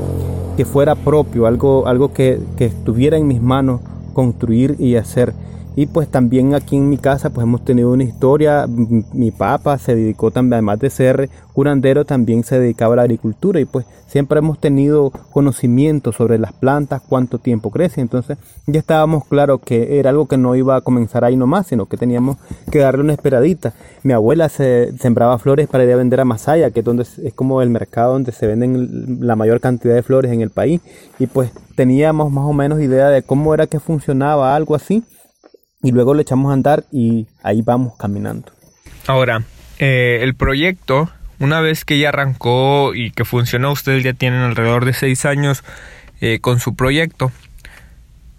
que 0.57 0.65
fuera 0.65 0.97
propio, 0.97 1.47
algo, 1.47 1.87
algo 1.87 2.13
que, 2.13 2.41
que 2.57 2.67
estuviera 2.67 3.17
en 3.17 3.27
mis 3.29 3.41
manos 3.41 3.81
construir 4.13 4.75
y 4.81 4.97
hacer. 4.97 5.33
Y 5.79 5.87
pues 5.87 6.09
también 6.09 6.57
aquí 6.57 6.75
en 6.75 6.89
mi 6.89 6.99
casa 6.99 7.31
pues 7.31 7.45
hemos 7.45 7.65
tenido 7.65 7.93
una 7.93 8.03
historia, 8.03 8.67
mi 8.67 9.31
papá 9.31 9.79
se 9.79 9.95
dedicó 9.95 10.33
también, 10.33 10.55
además 10.55 10.81
de 10.81 10.91
ser 10.91 11.31
curandero, 11.53 12.05
también 12.05 12.43
se 12.43 12.59
dedicaba 12.59 12.95
a 12.95 12.97
la 12.97 13.03
agricultura. 13.03 13.61
Y 13.61 13.65
pues 13.65 13.87
siempre 14.09 14.41
hemos 14.41 14.59
tenido 14.59 15.13
conocimiento 15.31 16.11
sobre 16.11 16.37
las 16.37 16.53
plantas, 16.53 17.01
cuánto 17.09 17.39
tiempo 17.39 17.71
crecen, 17.71 18.03
entonces 18.03 18.39
ya 18.67 18.81
estábamos 18.81 19.25
claros 19.27 19.61
que 19.65 20.01
era 20.01 20.11
algo 20.11 20.27
que 20.27 20.37
no 20.37 20.57
iba 20.57 20.75
a 20.75 20.81
comenzar 20.81 21.25
ahí 21.25 21.37
nomás, 21.37 21.69
sino 21.69 21.87
que 21.87 21.97
teníamos 21.97 22.39
que 22.73 22.81
darle 22.81 23.05
una 23.05 23.13
esperadita. 23.13 23.73
Mi 24.03 24.13
abuela 24.13 24.49
se 24.49 24.99
sembraba 24.99 25.39
flores 25.39 25.69
para 25.69 25.85
ir 25.85 25.93
a 25.93 25.97
vender 25.97 26.19
a 26.19 26.25
Masaya, 26.25 26.73
que 26.73 26.81
es, 26.81 26.85
donde 26.85 27.05
es 27.05 27.35
como 27.35 27.63
el 27.63 27.71
mercado 27.71 28.15
donde 28.15 28.33
se 28.33 28.49
venden 28.49 29.19
la 29.21 29.37
mayor 29.37 29.61
cantidad 29.61 29.95
de 29.95 30.03
flores 30.03 30.33
en 30.33 30.41
el 30.41 30.51
país. 30.51 30.81
Y 31.21 31.29
pues 31.29 31.53
teníamos 31.77 32.33
más 32.33 32.47
o 32.47 32.53
menos 32.53 32.81
idea 32.81 33.11
de 33.11 33.23
cómo 33.23 33.55
era 33.55 33.69
que 33.69 33.79
funcionaba 33.79 34.57
algo 34.57 34.75
así 34.75 35.05
y 35.83 35.93
luego 35.93 36.15
le 36.15 36.23
echamos 36.23 36.51
a 36.51 36.55
andar 36.55 36.85
y 36.91 37.27
ahí 37.43 37.63
vamos 37.63 37.95
caminando. 37.97 38.53
Ahora, 39.07 39.43
eh, 39.79 40.21
el 40.23 40.35
proyecto, 40.35 41.11
una 41.39 41.61
vez 41.61 41.85
que 41.85 41.99
ya 41.99 42.09
arrancó 42.09 42.95
y 42.95 43.11
que 43.11 43.25
funcionó, 43.25 43.73
ustedes 43.73 44.03
ya 44.03 44.13
tienen 44.13 44.41
alrededor 44.41 44.85
de 44.85 44.93
seis 44.93 45.25
años 45.25 45.63
eh, 46.21 46.41
con 46.41 46.61
su 46.61 46.75
proyecto. 46.75 47.31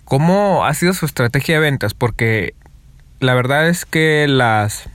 ¿Cómo 0.03 0.65
ha 0.65 0.73
sido 0.73 0.93
su 0.93 1.05
estrategia 1.05 1.55
de 1.55 1.61
ventas? 1.61 1.93
Porque 1.93 2.53
la 3.19 3.35
verdad 3.35 3.69
es 3.69 3.85
que 3.85 4.27
las, 4.27 4.89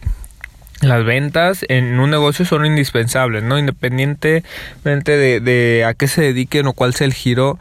las 0.80 1.04
ventas 1.04 1.64
en 1.68 1.98
un 1.98 2.10
negocio 2.10 2.44
son 2.44 2.66
indispensables, 2.66 3.42
¿no? 3.42 3.58
Independientemente 3.58 5.16
de, 5.16 5.40
de 5.40 5.84
a 5.84 5.94
qué 5.94 6.08
se 6.08 6.22
dediquen 6.22 6.66
o 6.66 6.72
cuál 6.72 6.94
sea 6.94 7.06
el 7.06 7.14
giro, 7.14 7.58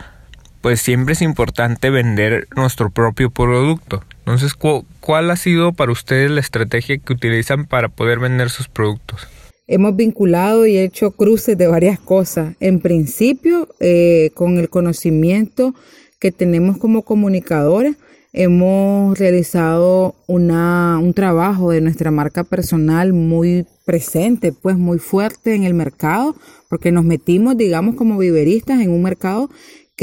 pues 0.63 0.79
siempre 0.79 1.11
es 1.11 1.21
importante 1.21 1.89
vender 1.89 2.47
nuestro 2.55 2.89
propio 2.89 3.29
producto. 3.29 4.01
Entonces, 4.19 4.53
¿cuál 4.53 5.29
ha 5.29 5.35
sido 5.35 5.73
para 5.73 5.91
ustedes 5.91 6.31
la 6.31 6.39
estrategia 6.39 6.97
que 6.97 7.11
utilizan 7.11 7.65
para 7.65 7.89
poder 7.89 8.19
vender 8.19 8.49
sus 8.49 8.69
productos? 8.69 9.27
Hemos 9.67 9.97
vinculado 9.97 10.65
y 10.65 10.77
hecho 10.77 11.11
cruces 11.11 11.57
de 11.57 11.67
varias 11.67 11.99
cosas. 11.99 12.55
En 12.61 12.79
principio, 12.79 13.67
eh, 13.81 14.31
con 14.35 14.57
el 14.57 14.69
conocimiento 14.69 15.75
que 16.17 16.31
tenemos 16.31 16.77
como 16.77 17.01
comunicadores, 17.01 17.97
hemos 18.31 19.19
realizado 19.19 20.15
una, 20.27 20.97
un 20.97 21.13
trabajo 21.13 21.71
de 21.71 21.81
nuestra 21.81 22.09
marca 22.09 22.45
personal 22.45 23.11
muy 23.11 23.65
presente, 23.83 24.53
pues 24.53 24.77
muy 24.77 24.97
fuerte 24.97 25.55
en 25.55 25.65
el 25.65 25.73
mercado, 25.73 26.37
porque 26.69 26.93
nos 26.93 27.03
metimos, 27.03 27.57
digamos, 27.57 27.95
como 27.95 28.17
viveristas 28.17 28.79
en 28.79 28.91
un 28.91 29.03
mercado 29.03 29.49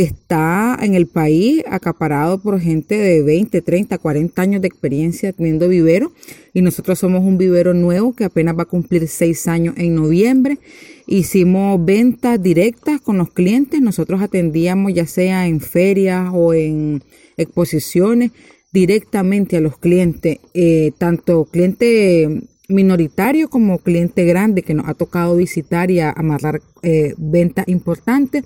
está 0.02 0.78
en 0.80 0.94
el 0.94 1.06
país 1.06 1.62
acaparado 1.66 2.40
por 2.40 2.60
gente 2.60 2.96
de 2.96 3.22
20, 3.22 3.60
30, 3.62 3.98
40 3.98 4.42
años 4.42 4.62
de 4.62 4.68
experiencia 4.68 5.32
teniendo 5.32 5.68
vivero 5.68 6.12
y 6.54 6.62
nosotros 6.62 6.98
somos 6.98 7.22
un 7.22 7.38
vivero 7.38 7.74
nuevo 7.74 8.14
que 8.14 8.24
apenas 8.24 8.56
va 8.58 8.62
a 8.62 8.66
cumplir 8.66 9.08
6 9.08 9.48
años 9.48 9.74
en 9.78 9.94
noviembre. 9.94 10.58
Hicimos 11.06 11.84
ventas 11.84 12.42
directas 12.42 13.00
con 13.00 13.18
los 13.18 13.30
clientes, 13.30 13.80
nosotros 13.80 14.22
atendíamos 14.22 14.94
ya 14.94 15.06
sea 15.06 15.46
en 15.46 15.60
ferias 15.60 16.30
o 16.32 16.54
en 16.54 17.02
exposiciones 17.36 18.30
directamente 18.72 19.56
a 19.56 19.60
los 19.60 19.78
clientes, 19.78 20.38
eh, 20.54 20.92
tanto 20.98 21.46
cliente 21.46 22.42
minoritario 22.68 23.48
como 23.50 23.78
cliente 23.78 24.24
grande 24.24 24.62
que 24.62 24.74
nos 24.74 24.88
ha 24.88 24.94
tocado 24.94 25.36
visitar 25.36 25.90
y 25.90 26.00
amarrar 26.00 26.62
eh, 26.82 27.14
ventas 27.18 27.66
importantes. 27.68 28.44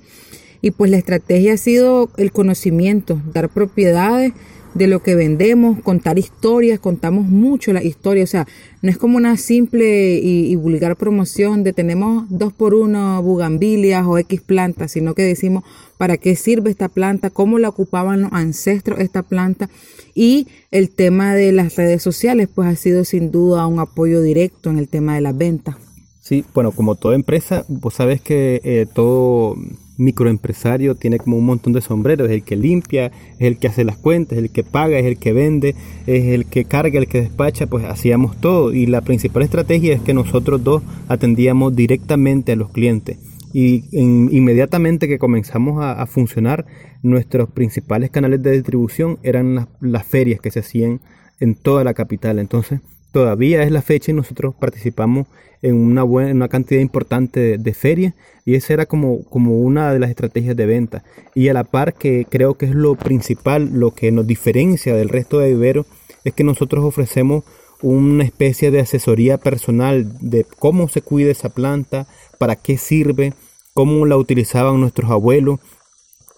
Y 0.65 0.71
pues 0.71 0.91
la 0.91 0.97
estrategia 0.97 1.53
ha 1.53 1.57
sido 1.59 2.09
el 2.17 2.33
conocimiento, 2.33 3.21
dar 3.35 3.51
propiedades 3.51 4.33
de 4.73 4.87
lo 4.87 5.03
que 5.03 5.15
vendemos, 5.15 5.83
contar 5.83 6.19
historias, 6.19 6.81
contamos 6.81 7.27
mucho 7.27 7.75
la 7.75 7.85
historia, 7.85 8.25
o 8.25 8.27
sea, 8.27 8.47
no 8.81 8.89
es 8.89 8.97
como 8.97 9.19
una 9.19 9.37
simple 9.37 10.15
y, 10.23 10.57
vulgar 10.57 10.97
promoción 10.97 11.65
de 11.65 11.75
tenemos 11.75 12.25
dos 12.31 12.55
por 12.55 12.73
uno 12.73 13.23
bugambilias 13.23 14.07
o 14.07 14.17
X 14.17 14.41
plantas, 14.41 14.93
sino 14.93 15.13
que 15.13 15.21
decimos 15.21 15.65
para 15.99 16.17
qué 16.17 16.35
sirve 16.35 16.71
esta 16.71 16.89
planta, 16.89 17.29
cómo 17.29 17.59
la 17.59 17.69
ocupaban 17.69 18.23
los 18.23 18.33
ancestros 18.33 19.01
esta 19.01 19.23
planta 19.23 19.69
y 20.15 20.47
el 20.71 20.89
tema 20.89 21.35
de 21.35 21.53
las 21.53 21.77
redes 21.77 22.03
sociales 22.03 22.49
pues 22.55 22.69
ha 22.69 22.77
sido 22.77 23.05
sin 23.05 23.31
duda 23.31 23.67
un 23.67 23.81
apoyo 23.81 24.23
directo 24.23 24.71
en 24.71 24.79
el 24.79 24.89
tema 24.89 25.15
de 25.15 25.21
las 25.21 25.37
ventas. 25.37 25.77
Sí, 26.23 26.43
bueno, 26.55 26.73
como 26.73 26.95
toda 26.95 27.17
empresa, 27.17 27.67
vos 27.69 27.93
sabes 27.93 28.23
que 28.23 28.63
eh, 28.65 28.87
todo 28.91 29.57
microempresario 29.97 30.95
tiene 30.95 31.19
como 31.19 31.37
un 31.37 31.47
montón 31.47 31.73
de 31.73 31.81
sombreros, 31.81 32.29
es 32.29 32.35
el 32.35 32.43
que 32.43 32.57
limpia, 32.57 33.07
es 33.39 33.47
el 33.47 33.59
que 33.59 33.69
hace 33.69 33.85
las 33.85 33.97
cuentas, 33.97 34.39
es 34.39 34.45
el 34.45 34.51
que 34.51 34.65
paga, 34.65 34.99
es 34.99 35.07
el 35.07 35.19
que 35.19 35.33
vende, 35.33 35.75
es 36.07 36.25
el 36.27 36.47
que 36.47 36.65
carga, 36.65 36.99
el 36.99 37.07
que 37.07 37.23
despacha, 37.23 37.67
pues 37.67 37.85
hacíamos 37.85 38.41
todo. 38.41 38.73
Y 38.73 38.87
la 38.87 39.03
principal 39.03 39.43
estrategia 39.43 39.95
es 39.95 40.01
que 40.01 40.15
nosotros 40.15 40.63
dos 40.65 40.83
atendíamos 41.09 41.75
directamente 41.75 42.53
a 42.53 42.57
los 42.57 42.71
clientes. 42.71 43.19
Y 43.53 43.85
inmediatamente 43.93 45.07
que 45.07 45.19
comenzamos 45.19 45.83
a, 45.85 46.05
funcionar 46.07 46.67
nuestros 47.03 47.49
principales 47.51 48.11
canales 48.11 48.43
de 48.43 48.51
distribución 48.51 49.19
eran 49.23 49.55
las, 49.55 49.69
las 49.81 50.05
ferias 50.05 50.41
que 50.41 50.51
se 50.51 50.61
hacían 50.61 51.01
en 51.39 51.55
toda 51.55 51.85
la 51.85 51.95
capital, 51.95 52.41
entonces 52.41 52.81
todavía 53.13 53.63
es 53.63 53.71
la 53.71 53.81
fecha 53.81 54.11
y 54.11 54.15
nosotros 54.15 54.57
participamos 54.57 55.29
en 55.65 55.77
una 55.77 56.03
buena 56.03 56.31
una 56.33 56.49
cantidad 56.49 56.83
importante 56.83 57.57
de, 57.57 57.75
ferias 57.75 58.13
y 58.45 58.55
esa 58.55 58.75
era 58.75 58.85
como, 58.85 59.25
como 59.25 59.59
una 59.61 59.95
de 59.95 59.99
las 59.99 60.11
estrategias 60.11 60.55
de 60.55 60.67
venta. 60.67 61.05
Y 61.35 61.49
a 61.49 61.55
la 61.55 61.65
par 61.65 61.95
que 61.95 62.27
creo 62.29 62.55
que 62.55 62.67
es 62.67 62.75
lo 62.75 62.97
principal 62.97 63.71
lo 63.73 63.93
que 63.93 64.13
nos 64.13 64.27
diferencia 64.27 64.95
del 64.95 65.09
resto 65.09 65.39
de 65.39 65.55
viveros 65.55 65.87
es 66.23 66.35
que 66.35 66.45
nosotros 66.45 66.85
ofrecemos 66.85 67.45
una 67.81 68.25
especie 68.25 68.71
de 68.71 68.81
asesoría 68.81 69.39
personal 69.39 70.19
de 70.21 70.45
cómo 70.59 70.89
se 70.89 71.01
cuida 71.01 71.31
esa 71.31 71.49
planta, 71.49 72.07
para 72.39 72.57
qué 72.57 72.77
sirve, 72.77 73.33
cómo 73.73 74.05
la 74.05 74.19
utilizaban 74.19 74.81
nuestros 74.81 75.11
abuelos, 75.11 75.61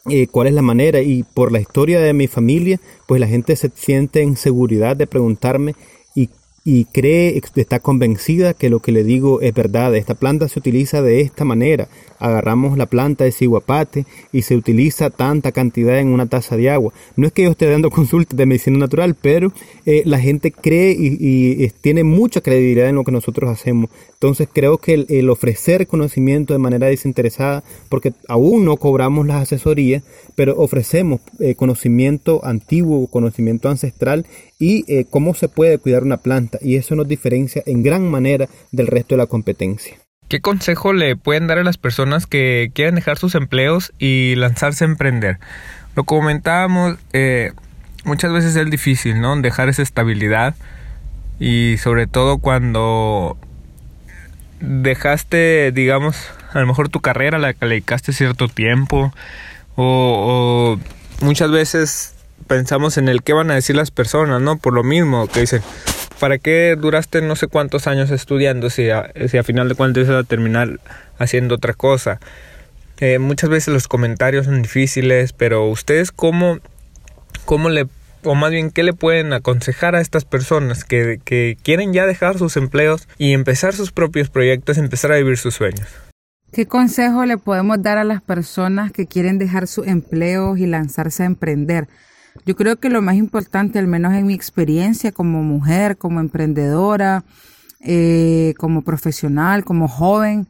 eh, 0.08 0.28
cuál 0.28 0.46
es 0.46 0.54
la 0.54 0.62
manera. 0.62 1.02
Y 1.02 1.24
por 1.24 1.50
la 1.50 1.58
historia 1.58 1.98
de 2.00 2.12
mi 2.12 2.28
familia, 2.28 2.80
pues 3.08 3.20
la 3.20 3.26
gente 3.26 3.56
se 3.56 3.72
siente 3.74 4.22
en 4.22 4.36
seguridad 4.36 4.96
de 4.96 5.08
preguntarme 5.08 5.74
y 6.66 6.76
y 6.76 6.84
cree, 6.84 7.40
está 7.54 7.80
convencida 7.80 8.52
que 8.52 8.68
lo 8.68 8.80
que 8.80 8.92
le 8.92 9.02
digo 9.02 9.40
es 9.40 9.54
verdad. 9.54 9.96
Esta 9.96 10.14
planta 10.14 10.46
se 10.46 10.58
utiliza 10.58 11.00
de 11.00 11.22
esta 11.22 11.42
manera. 11.42 11.88
Agarramos 12.18 12.76
la 12.76 12.84
planta 12.84 13.24
de 13.24 13.32
ciguapate 13.32 14.04
y 14.30 14.42
se 14.42 14.56
utiliza 14.56 15.08
tanta 15.08 15.52
cantidad 15.52 15.98
en 15.98 16.08
una 16.08 16.26
taza 16.26 16.54
de 16.58 16.68
agua. 16.68 16.92
No 17.16 17.26
es 17.26 17.32
que 17.32 17.44
yo 17.44 17.50
esté 17.52 17.70
dando 17.70 17.90
consultas 17.96 18.36
de 18.36 18.44
medicina 18.44 18.76
natural, 18.76 19.14
pero 19.14 19.54
eh, 19.86 20.02
la 20.04 20.18
gente 20.18 20.52
cree 20.52 20.94
y, 20.98 21.66
tiene 21.80 22.04
mucha 22.04 22.42
credibilidad 22.42 22.90
en 22.90 22.96
lo 22.96 23.04
que 23.04 23.12
nosotros 23.12 23.48
hacemos. 23.48 23.88
Entonces 24.16 24.48
creo 24.50 24.78
que 24.78 25.06
el, 25.08 25.28
ofrecer 25.28 25.86
conocimiento 25.86 26.54
de 26.54 26.58
manera 26.58 26.86
desinteresada, 26.86 27.62
porque 27.90 28.14
aún 28.28 28.64
no 28.64 28.78
cobramos 28.78 29.26
las 29.26 29.42
asesorías, 29.42 30.02
pero 30.34 30.56
ofrecemos 30.56 31.20
eh, 31.38 31.54
conocimiento 31.54 32.42
antiguo, 32.42 33.08
conocimiento 33.08 33.68
ancestral 33.68 34.24
y 34.58 34.90
eh, 34.90 35.04
cómo 35.08 35.34
se 35.34 35.48
puede 35.48 35.76
cuidar 35.76 36.02
una 36.02 36.16
planta 36.16 36.58
y 36.62 36.76
eso 36.76 36.96
nos 36.96 37.06
diferencia 37.06 37.62
en 37.66 37.82
gran 37.82 38.10
manera 38.10 38.48
del 38.72 38.86
resto 38.86 39.14
de 39.14 39.18
la 39.18 39.26
competencia. 39.26 39.98
¿Qué 40.28 40.40
consejo 40.40 40.94
le 40.94 41.14
pueden 41.14 41.46
dar 41.46 41.58
a 41.58 41.64
las 41.64 41.76
personas 41.76 42.26
que 42.26 42.70
quieren 42.72 42.94
dejar 42.94 43.18
sus 43.18 43.34
empleos 43.34 43.92
y 43.98 44.34
lanzarse 44.36 44.84
a 44.84 44.88
emprender? 44.88 45.38
Lo 45.94 46.04
comentábamos, 46.04 46.96
eh, 47.12 47.52
muchas 48.04 48.32
veces 48.32 48.56
es 48.56 48.70
difícil, 48.70 49.20
¿no? 49.20 49.36
Dejar 49.40 49.68
esa 49.68 49.82
estabilidad 49.82 50.54
y 51.38 51.76
sobre 51.78 52.06
todo 52.06 52.38
cuando 52.38 53.36
dejaste, 54.60 55.72
digamos, 55.72 56.16
a 56.52 56.60
lo 56.60 56.66
mejor 56.66 56.88
tu 56.88 57.00
carrera, 57.00 57.38
la 57.38 57.52
que 57.54 57.66
le 57.66 57.74
dedicaste 57.76 58.12
cierto 58.12 58.48
tiempo 58.48 59.12
o, 59.76 60.78
muchas 61.20 61.50
veces 61.50 62.14
pensamos 62.46 62.96
en 62.98 63.08
el 63.08 63.22
qué 63.22 63.32
van 63.32 63.50
a 63.50 63.54
decir 63.54 63.76
las 63.76 63.90
personas, 63.90 64.40
¿no? 64.40 64.56
Por 64.56 64.72
lo 64.72 64.82
mismo 64.82 65.26
que 65.28 65.40
dicen, 65.40 65.62
¿para 66.18 66.38
qué 66.38 66.76
duraste 66.78 67.20
no 67.20 67.36
sé 67.36 67.46
cuántos 67.46 67.86
años 67.86 68.10
estudiando 68.10 68.70
si 68.70 68.90
a, 68.90 69.12
si 69.28 69.38
a 69.38 69.42
final 69.42 69.68
de 69.68 69.74
cuentas 69.74 70.06
ibas 70.06 70.24
a 70.24 70.26
terminar 70.26 70.80
haciendo 71.18 71.56
otra 71.56 71.74
cosa? 71.74 72.20
Eh, 72.98 73.18
muchas 73.18 73.50
veces 73.50 73.74
los 73.74 73.88
comentarios 73.88 74.46
son 74.46 74.62
difíciles, 74.62 75.34
pero 75.34 75.66
ustedes 75.66 76.10
cómo, 76.12 76.58
cómo 77.44 77.68
le, 77.68 77.86
o 78.26 78.34
más 78.34 78.50
bien 78.50 78.70
qué 78.70 78.82
le 78.82 78.92
pueden 78.92 79.32
aconsejar 79.32 79.94
a 79.94 80.00
estas 80.00 80.24
personas 80.24 80.84
que, 80.84 81.20
que 81.24 81.56
quieren 81.62 81.92
ya 81.92 82.06
dejar 82.06 82.38
sus 82.38 82.56
empleos 82.56 83.08
y 83.18 83.32
empezar 83.32 83.74
sus 83.74 83.92
propios 83.92 84.28
proyectos, 84.28 84.78
empezar 84.78 85.12
a 85.12 85.16
vivir 85.16 85.38
sus 85.38 85.54
sueños? 85.54 85.88
¿Qué 86.52 86.66
consejo 86.66 87.24
le 87.24 87.38
podemos 87.38 87.82
dar 87.82 87.98
a 87.98 88.04
las 88.04 88.22
personas 88.22 88.92
que 88.92 89.06
quieren 89.06 89.38
dejar 89.38 89.66
sus 89.66 89.86
empleos 89.86 90.58
y 90.58 90.66
lanzarse 90.66 91.22
a 91.22 91.26
emprender? 91.26 91.88
Yo 92.44 92.56
creo 92.56 92.76
que 92.76 92.88
lo 92.88 93.02
más 93.02 93.16
importante, 93.16 93.78
al 93.78 93.86
menos 93.86 94.14
en 94.14 94.26
mi 94.26 94.34
experiencia 94.34 95.12
como 95.12 95.42
mujer, 95.42 95.96
como 95.96 96.20
emprendedora, 96.20 97.24
eh, 97.80 98.54
como 98.58 98.82
profesional, 98.82 99.64
como 99.64 99.88
joven, 99.88 100.48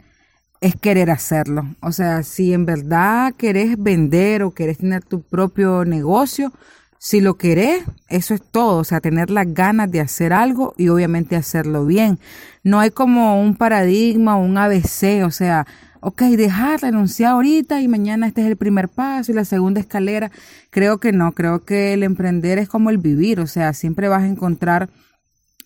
es 0.61 0.75
querer 0.77 1.11
hacerlo. 1.11 1.65
O 1.81 1.93
sea, 1.93 2.23
si 2.23 2.53
en 2.53 2.67
verdad 2.67 3.35
querés 3.37 3.77
vender 3.79 4.43
o 4.43 4.53
querés 4.53 4.79
tener 4.79 5.05
tu 5.05 5.23
propio 5.23 5.85
negocio, 5.85 6.53
si 6.99 7.21
lo 7.21 7.35
querés, 7.35 7.85
eso 8.09 8.35
es 8.35 8.43
todo. 8.43 8.79
O 8.79 8.85
sea, 8.85 9.01
tener 9.01 9.31
las 9.31 9.53
ganas 9.53 9.91
de 9.91 10.01
hacer 10.01 10.33
algo 10.33 10.75
y 10.77 10.89
obviamente 10.89 11.37
hacerlo 11.37 11.87
bien. 11.87 12.19
No 12.63 12.81
hay 12.81 12.91
como 12.91 13.41
un 13.41 13.57
paradigma, 13.57 14.37
un 14.37 14.59
ABC. 14.59 15.25
O 15.25 15.31
sea, 15.31 15.67
ok, 16.01 16.23
dejar, 16.23 16.83
renunciar 16.83 17.33
ahorita 17.33 17.81
y 17.81 17.89
mañana 17.89 18.29
este 18.29 18.43
es 18.43 18.47
el 18.47 18.57
primer 18.57 18.89
paso 18.89 19.33
y 19.33 19.35
la 19.35 19.45
segunda 19.45 19.81
escalera. 19.81 20.31
Creo 20.71 20.99
que 20.99 21.13
no, 21.13 21.33
creo 21.33 21.65
que 21.65 21.95
el 21.95 22.03
emprender 22.03 22.59
es 22.59 22.69
como 22.69 22.91
el 22.91 22.99
vivir, 22.99 23.41
o 23.41 23.49
sea, 23.49 23.73
siempre 23.73 24.09
vas 24.09 24.23
a 24.23 24.29
encontrar 24.29 24.89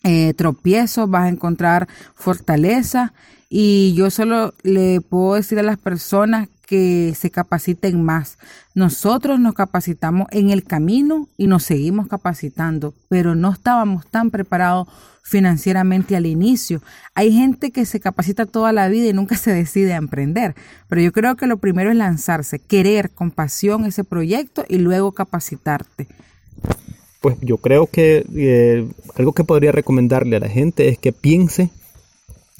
eh, 0.02 0.32
tropiezos, 0.32 1.10
vas 1.10 1.25
a 1.25 1.28
encontrar 1.28 1.88
fortaleza 2.14 3.12
y 3.50 3.92
yo 3.94 4.11
solo 4.11 4.55
le 4.62 5.02
puedo 5.02 5.35
decir 5.35 5.59
a 5.59 5.62
las 5.62 5.76
personas 5.76 6.48
que 6.70 7.14
se 7.16 7.33
capaciten 7.33 8.00
más. 8.00 8.38
Nosotros 8.76 9.40
nos 9.40 9.54
capacitamos 9.54 10.28
en 10.30 10.50
el 10.50 10.62
camino 10.62 11.26
y 11.37 11.48
nos 11.48 11.64
seguimos 11.64 12.06
capacitando, 12.06 12.94
pero 13.09 13.35
no 13.35 13.50
estábamos 13.50 14.06
tan 14.06 14.30
preparados 14.30 14.87
financieramente 15.24 16.14
al 16.14 16.26
inicio. 16.26 16.80
Hay 17.16 17.33
gente 17.33 17.72
que 17.72 17.85
se 17.87 17.98
capacita 17.98 18.46
toda 18.46 18.70
la 18.70 18.87
vida 18.87 19.09
y 19.09 19.12
nunca 19.12 19.35
se 19.35 19.52
decide 19.52 19.94
a 19.94 19.96
emprender, 19.96 20.54
pero 20.87 21.00
yo 21.00 21.11
creo 21.11 21.35
que 21.35 21.48
lo 21.48 21.56
primero 21.56 21.90
es 21.90 21.96
lanzarse, 21.96 22.61
querer 22.61 23.11
con 23.11 23.33
pasión 23.33 23.85
ese 23.85 24.04
proyecto 24.04 24.64
y 24.68 24.78
luego 24.78 25.11
capacitarte. 25.11 26.06
Pues 27.20 27.37
yo 27.40 27.56
creo 27.56 27.88
que 27.88 28.24
eh, 28.37 28.88
algo 29.16 29.33
que 29.33 29.42
podría 29.42 29.72
recomendarle 29.72 30.37
a 30.37 30.40
la 30.40 30.48
gente 30.48 30.88
es 30.88 30.98
que 31.00 31.11
piense 31.11 31.70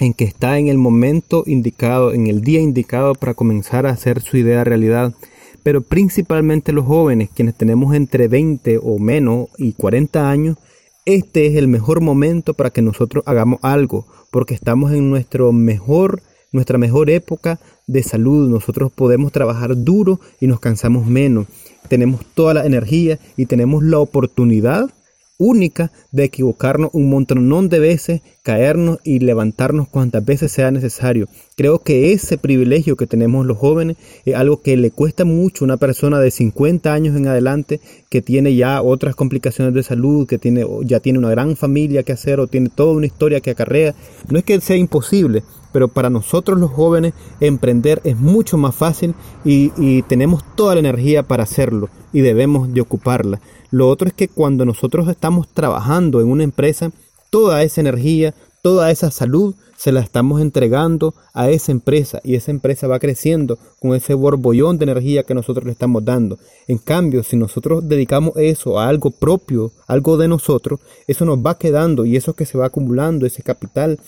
en 0.01 0.15
que 0.15 0.25
está 0.25 0.59
en 0.59 0.69
el 0.69 0.79
momento 0.79 1.45
indicado, 1.47 2.13
en 2.13 2.27
el 2.27 2.43
día 2.43 2.61
indicado 2.61 3.15
para 3.15 3.35
comenzar 3.35 3.87
a 3.87 3.91
hacer 3.91 4.21
su 4.21 4.37
idea 4.37 4.65
realidad. 4.65 5.15
Pero 5.63 5.83
principalmente 5.83 6.73
los 6.73 6.87
jóvenes, 6.87 7.31
quienes 7.35 7.55
tenemos 7.55 7.95
entre 7.95 8.29
20 8.29 8.79
o 8.83 8.99
menos 8.99 9.49
y 9.59 9.73
40 9.73 10.31
años, 10.31 10.57
este 11.05 11.47
es 11.47 11.57
el 11.57 11.69
mejor 11.69 12.01
momento 12.01 12.55
para 12.55 12.71
que 12.71 12.83
nosotros 12.83 13.25
hagamos 13.27 13.61
algo, 13.63 14.07
porque 14.31 14.55
estamos 14.55 14.93
en 14.93 15.11
nuestro 15.11 15.53
mejor, 15.53 16.23
nuestra 16.53 16.79
mejor 16.79 17.11
época 17.11 17.61
de 17.87 18.03
salud. 18.03 18.49
Nosotros 18.49 18.93
podemos 18.93 19.33
trabajar 19.33 19.77
duro 19.77 20.21
y 20.41 20.47
nos 20.47 20.61
cansamos 20.61 21.07
menos. 21.07 21.47
Tenemos 21.89 22.25
toda 22.35 22.55
la 22.55 22.65
energía 22.65 23.19
y 23.37 23.47
tenemos 23.47 23.83
la 23.83 23.99
oportunidad 23.99 24.91
única 25.40 25.90
de 26.12 26.24
equivocarnos 26.24 26.90
un 26.92 27.09
montón 27.09 27.68
de 27.70 27.79
veces, 27.79 28.20
caernos 28.42 28.98
y 29.05 29.20
levantarnos 29.20 29.88
cuantas 29.88 30.24
veces 30.24 30.53
sea 30.53 30.70
necesario. 30.70 31.29
Creo 31.57 31.79
que 31.79 32.12
ese 32.12 32.37
privilegio 32.37 32.96
que 32.96 33.07
tenemos 33.07 33.46
los 33.46 33.57
jóvenes 33.57 33.96
es 34.26 34.35
algo 34.35 34.61
que 34.61 34.76
le 34.76 34.90
cuesta 34.90 35.24
mucho 35.24 35.64
a 35.64 35.66
una 35.66 35.76
persona 35.79 36.20
de 36.20 36.31
50 36.31 36.92
años 36.92 37.16
en 37.16 37.26
adelante 37.26 37.81
que 38.11 38.20
tiene 38.20 38.55
ya 38.55 38.83
otras 38.83 39.16
complicaciones 39.16 39.72
de 39.72 39.83
salud, 39.83 40.26
que 40.26 40.38
tiene, 40.38 40.66
ya 40.85 41.00
tiene 41.00 41.18
una 41.18 41.31
gran 41.31 41.57
familia 41.57 42.03
que 42.03 42.12
hacer 42.12 42.38
o 42.38 42.46
tiene 42.46 42.68
toda 42.68 42.92
una 42.92 43.07
historia 43.07 43.40
que 43.40 43.50
acarrea. 43.50 43.94
No 44.29 44.38
es 44.38 44.44
que 44.44 44.61
sea 44.61 44.76
imposible, 44.76 45.42
pero 45.73 45.89
para 45.89 46.11
nosotros 46.11 46.59
los 46.59 46.71
jóvenes 46.71 47.15
emprender 47.41 48.01
es 48.05 48.17
mucho 48.17 48.57
más 48.57 48.75
fácil 48.75 49.15
y, 49.45 49.71
tenemos 50.03 50.43
toda 50.57 50.75
la 50.75 50.81
energía 50.81 51.23
para 51.23 51.45
hacerlo 51.45 51.89
y 52.13 52.21
debemos 52.21 52.73
de 52.73 52.81
ocuparla. 52.81 53.41
Lo 53.71 53.89
otro 53.89 54.09
es 54.09 54.15
que 54.15 54.29
cuando 54.29 54.65
nosotros 54.65 55.09
estamos 55.09 55.49
trabajando 55.49 56.21
en 56.21 56.29
una 56.29 56.45
empresa, 56.45 56.91
toda 57.31 57.63
esa 57.63 57.81
energía, 57.81 58.35
toda 58.63 58.91
esa 58.91 59.11
salud 59.11 59.55
se 59.81 59.93
la 59.93 60.01
estamos 60.01 60.43
entregando 60.43 61.15
a 61.33 61.49
esa 61.49 61.73
empresa 61.73 62.21
y 62.23 62.35
esa 62.35 62.51
empresa 62.51 62.87
va 62.87 62.99
creciendo 62.99 63.59
con 63.79 63.95
ese 63.95 64.13
borbollón 64.13 64.77
de 64.77 64.85
energía 64.85 65.23
que 65.23 65.33
nosotros 65.33 65.65
le 65.65 65.73
estamos 65.73 66.05
dando. 66.05 66.39
En 66.69 66.77
cambio, 66.77 67.23
si 67.23 67.37
nosotros 67.37 67.89
dedicamos 67.89 68.37
eso 68.37 68.79
a 68.79 68.89
algo 68.89 69.11
propio, 69.11 69.73
algo 69.87 70.19
de 70.19 70.29
nosotros, 70.29 70.81
eso 71.07 71.25
nos 71.25 71.39
va 71.39 71.57
quedando 71.57 72.05
y 72.05 72.17
eso 72.17 72.35
que 72.35 72.45
se 72.45 72.59
va 72.59 72.67
acumulando, 72.67 73.25
ese 73.25 73.43
capital. 73.43 73.99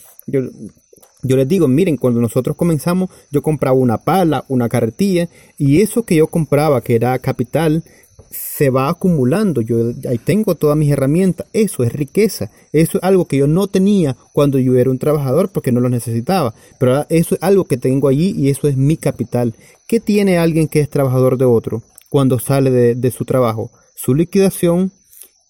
Yo, 1.22 1.37
les 1.37 1.46
digo, 1.46 1.68
miren, 1.68 1.96
cuando 1.96 2.20
nosotros 2.20 2.56
comenzamos, 2.56 3.11
yo 3.30 3.42
compraba 3.42 3.76
una 3.76 3.98
pala, 3.98 4.44
una 4.48 4.68
carretilla, 4.68 5.28
y 5.56 5.80
eso 5.80 6.04
que 6.04 6.16
yo 6.16 6.26
compraba, 6.26 6.80
que 6.80 6.96
era 6.96 7.18
capital, 7.20 7.85
se 8.32 8.70
va 8.70 8.88
acumulando. 8.88 9.61
Yo 9.61 9.92
ahí 10.08 10.18
tengo 10.18 10.54
todas 10.54 10.76
mis 10.76 10.90
herramientas. 10.90 11.46
Eso 11.52 11.85
es 11.85 11.92
riqueza. 11.92 12.50
Eso 12.72 12.98
es 12.98 13.04
algo 13.04 13.26
que 13.26 13.37
yo 13.37 13.46
no 13.46 13.66
tenía 13.66 14.16
cuando 14.32 14.58
yo 14.58 14.76
era 14.76 14.90
un 14.90 14.98
trabajador 14.98 15.50
porque 15.50 15.72
no 15.72 15.80
lo 15.80 15.88
necesitaba. 15.88 16.54
Pero 16.78 17.06
eso 17.08 17.35
es 17.35 17.42
algo 17.42 17.64
que 17.64 17.76
tengo 17.76 18.08
allí 18.08 18.35
y 18.37 18.50
eso 18.50 18.68
es 18.68 18.76
mi 18.76 18.96
capital. 18.96 19.54
¿Qué 19.87 20.00
tiene 20.00 20.38
alguien 20.38 20.68
que 20.68 20.80
es 20.80 20.88
trabajador 20.88 21.38
de 21.38 21.44
otro 21.44 21.82
cuando 22.08 22.38
sale 22.38 22.70
de, 22.70 22.94
de 22.94 23.11
su 23.11 23.24
trabajo? 23.24 23.70
Su 23.94 24.14
liquidación 24.14 24.92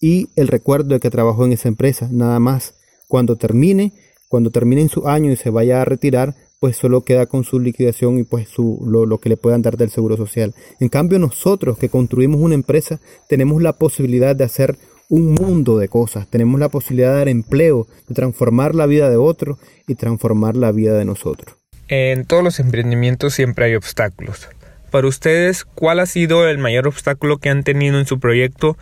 y 0.01 0.29
el 0.37 0.49
recuerdo 0.49 0.95
de 0.95 1.01
que 1.01 1.11
trabajó 1.11 1.45
en 1.45 1.53
esa 1.53 1.69
empresa. 1.69 2.09
Nada 2.11 2.39
más. 2.41 2.75
Cuando 3.09 3.37
termine, 3.37 3.93
cuando 4.33 4.51
termine 4.51 4.81
en 4.81 4.89
su 4.89 5.07
año 5.09 5.31
y 5.31 5.37
se 5.37 5.51
vaya 5.51 5.83
a 5.83 5.85
retirar, 5.85 6.35
pues 6.59 6.79
solo 6.79 7.03
queda 7.03 7.27
con 7.27 7.45
su 7.45 7.61
liquidación 7.61 8.19
y 8.19 8.23
pues 8.23 8.49
su, 8.49 8.83
lo, 8.83 9.19
que 9.19 9.29
le 9.29 9.37
puedan 9.37 9.61
dar 9.61 9.77
del 9.77 9.91
seguro 9.91 10.17
social. 10.17 10.55
En 10.81 10.89
cambio 10.89 11.19
nosotros 11.19 11.77
que 11.77 11.91
construimos 11.91 12.41
una 12.41 12.55
empresa 12.55 12.99
tenemos 13.29 13.61
la 13.61 13.75
posibilidad 13.75 14.35
de 14.35 14.45
hacer 14.45 14.77
un 15.11 15.35
mundo 15.35 15.77
de 15.77 15.89
cosas, 15.89 16.29
tenemos 16.29 16.59
la 16.59 16.71
posibilidad 16.71 17.11
de 17.11 17.19
dar 17.19 17.29
empleo, 17.29 17.87
de 18.09 18.15
transformar 18.15 18.75
la 18.75 18.87
vida 18.87 19.11
de 19.11 19.19
otro 19.19 19.59
y 19.87 19.97
transformar 19.97 20.57
la 20.57 20.73
vida 20.73 20.95
de 20.95 21.05
nosotros. 21.05 21.55
En 21.89 22.25
todos 22.25 22.43
los 22.43 22.59
emprendimientos 22.59 23.35
siempre 23.35 23.67
hay 23.67 23.75
obstáculos. 23.75 24.49
Para 24.91 25.09
ustedes, 25.09 25.67
¿cuál 25.67 26.01
ha 26.01 26.07
sido 26.07 26.49
el 26.49 26.57
mayor 26.57 26.89
obstáculo 26.89 27.37
que 27.37 27.51
han 27.51 27.65
tenido 27.65 27.99
en 27.99 28.07
su 28.07 28.19
proyecto 28.19 28.79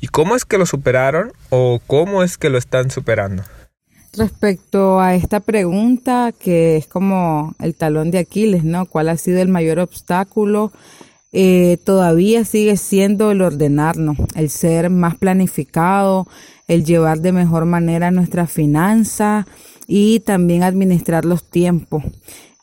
y 0.00 0.06
cómo 0.06 0.36
es 0.36 0.44
que 0.44 0.58
lo 0.58 0.66
superaron 0.66 1.32
o 1.50 1.80
cómo 1.88 2.22
es 2.22 2.38
que 2.38 2.50
lo 2.50 2.58
están 2.58 2.92
superando? 2.92 3.42
Respecto 4.14 5.00
a 5.00 5.14
esta 5.14 5.40
pregunta, 5.40 6.32
que 6.38 6.76
es 6.76 6.86
como 6.86 7.54
el 7.58 7.74
talón 7.74 8.10
de 8.10 8.18
Aquiles, 8.18 8.62
¿no? 8.62 8.84
¿Cuál 8.84 9.08
ha 9.08 9.16
sido 9.16 9.40
el 9.40 9.48
mayor 9.48 9.78
obstáculo? 9.78 10.70
Eh, 11.32 11.78
todavía 11.82 12.44
sigue 12.44 12.76
siendo 12.76 13.30
el 13.30 13.40
ordenarnos, 13.40 14.18
el 14.34 14.50
ser 14.50 14.90
más 14.90 15.16
planificado, 15.16 16.28
el 16.68 16.84
llevar 16.84 17.20
de 17.20 17.32
mejor 17.32 17.64
manera 17.64 18.10
nuestra 18.10 18.46
finanza 18.46 19.46
y 19.86 20.20
también 20.20 20.62
administrar 20.62 21.24
los 21.24 21.44
tiempos. 21.44 22.04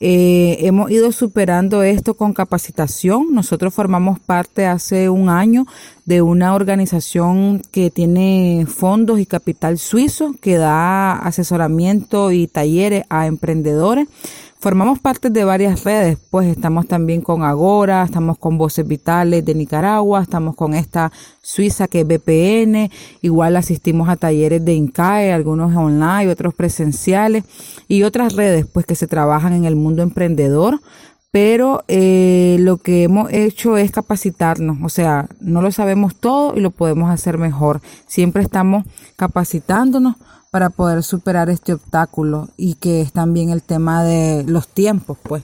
Eh, 0.01 0.65
hemos 0.65 0.89
ido 0.91 1.11
superando 1.11 1.83
esto 1.83 2.13
con 2.13 2.33
capacitación. 2.33 3.33
Nosotros 3.33 3.73
formamos 3.73 4.17
parte 4.17 4.65
hace 4.65 5.09
un 5.09 5.27
año 5.27 5.65
de 6.05 6.21
una 6.21 6.55
organización 6.55 7.61
que 7.71 7.89
tiene 7.89 8.65
fondos 8.65 9.19
y 9.19 9.25
capital 9.25 9.77
suizo 9.77 10.35
que 10.39 10.57
da 10.57 11.11
asesoramiento 11.19 12.31
y 12.31 12.47
talleres 12.47 13.03
a 13.09 13.27
emprendedores 13.27 14.07
Formamos 14.61 14.99
parte 14.99 15.29
de 15.29 15.45
varias 15.45 15.85
redes, 15.85 16.17
pues 16.29 16.45
estamos 16.47 16.85
también 16.85 17.21
con 17.21 17.43
Agora, 17.43 18.03
estamos 18.03 18.37
con 18.37 18.57
Voces 18.57 18.85
Vitales 18.85 19.45
de 19.45 19.55
Nicaragua, 19.55 20.21
estamos 20.21 20.53
con 20.53 20.73
esta 20.73 21.13
Suiza 21.41 21.87
que 21.87 22.01
es 22.01 22.05
VPN, 22.05 22.91
igual 23.21 23.55
asistimos 23.55 24.09
a 24.09 24.17
talleres 24.17 24.65
de 24.65 24.73
INCAE, 24.73 25.31
algunos 25.31 25.73
online, 25.73 26.29
otros 26.29 26.53
presenciales 26.53 27.45
y 27.87 28.03
otras 28.03 28.35
redes 28.35 28.65
pues 28.65 28.85
que 28.85 28.95
se 28.95 29.07
trabajan 29.07 29.53
en 29.53 29.63
el 29.63 29.77
mundo 29.77 30.03
emprendedor 30.03 30.81
pero 31.31 31.83
eh, 31.87 32.57
lo 32.59 32.77
que 32.77 33.03
hemos 33.03 33.31
hecho 33.31 33.77
es 33.77 33.91
capacitarnos, 33.91 34.79
o 34.83 34.89
sea, 34.89 35.27
no 35.39 35.61
lo 35.61 35.71
sabemos 35.71 36.15
todo 36.15 36.57
y 36.57 36.59
lo 36.59 36.71
podemos 36.71 37.11
hacer 37.11 37.37
mejor. 37.37 37.81
Siempre 38.07 38.41
estamos 38.41 38.83
capacitándonos 39.15 40.15
para 40.51 40.69
poder 40.69 41.03
superar 41.03 41.49
este 41.49 41.73
obstáculo 41.73 42.49
y 42.57 42.75
que 42.75 43.01
es 43.01 43.13
también 43.13 43.49
el 43.49 43.61
tema 43.61 44.03
de 44.03 44.43
los 44.47 44.67
tiempos, 44.67 45.17
pues. 45.21 45.43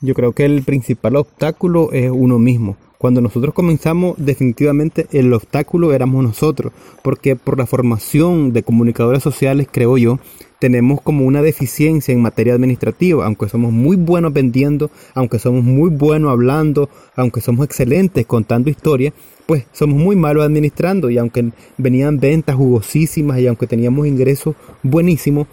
Yo 0.00 0.14
creo 0.14 0.32
que 0.32 0.44
el 0.44 0.62
principal 0.62 1.16
obstáculo 1.16 1.92
es 1.92 2.10
uno 2.10 2.38
mismo. 2.38 2.76
Cuando 2.98 3.20
nosotros 3.20 3.54
comenzamos, 3.54 4.16
definitivamente 4.18 5.06
el 5.12 5.32
obstáculo 5.32 5.92
éramos 5.92 6.24
nosotros, 6.24 6.72
porque 7.04 7.36
por 7.36 7.56
la 7.56 7.64
formación 7.64 8.52
de 8.52 8.64
comunicadores 8.64 9.22
sociales, 9.22 9.68
creo 9.70 9.96
yo, 9.98 10.18
tenemos 10.58 11.00
como 11.00 11.24
una 11.24 11.40
deficiencia 11.40 12.12
en 12.12 12.20
materia 12.20 12.54
administrativa, 12.54 13.24
aunque 13.24 13.48
somos 13.48 13.70
muy 13.70 13.94
buenos 13.94 14.32
vendiendo, 14.32 14.90
aunque 15.14 15.38
somos 15.38 15.62
muy 15.62 15.90
buenos 15.90 16.32
hablando, 16.32 16.90
aunque 17.14 17.40
somos 17.40 17.64
excelentes 17.64 18.26
contando 18.26 18.68
historias, 18.68 19.14
pues 19.46 19.66
somos 19.72 19.96
muy 19.96 20.16
malos 20.16 20.44
administrando 20.44 21.08
y 21.08 21.18
aunque 21.18 21.52
venían 21.76 22.18
ventas 22.18 22.56
jugosísimas 22.56 23.38
y 23.38 23.46
aunque 23.46 23.68
teníamos 23.68 24.08
ingresos 24.08 24.56
buenísimos, 24.82 25.46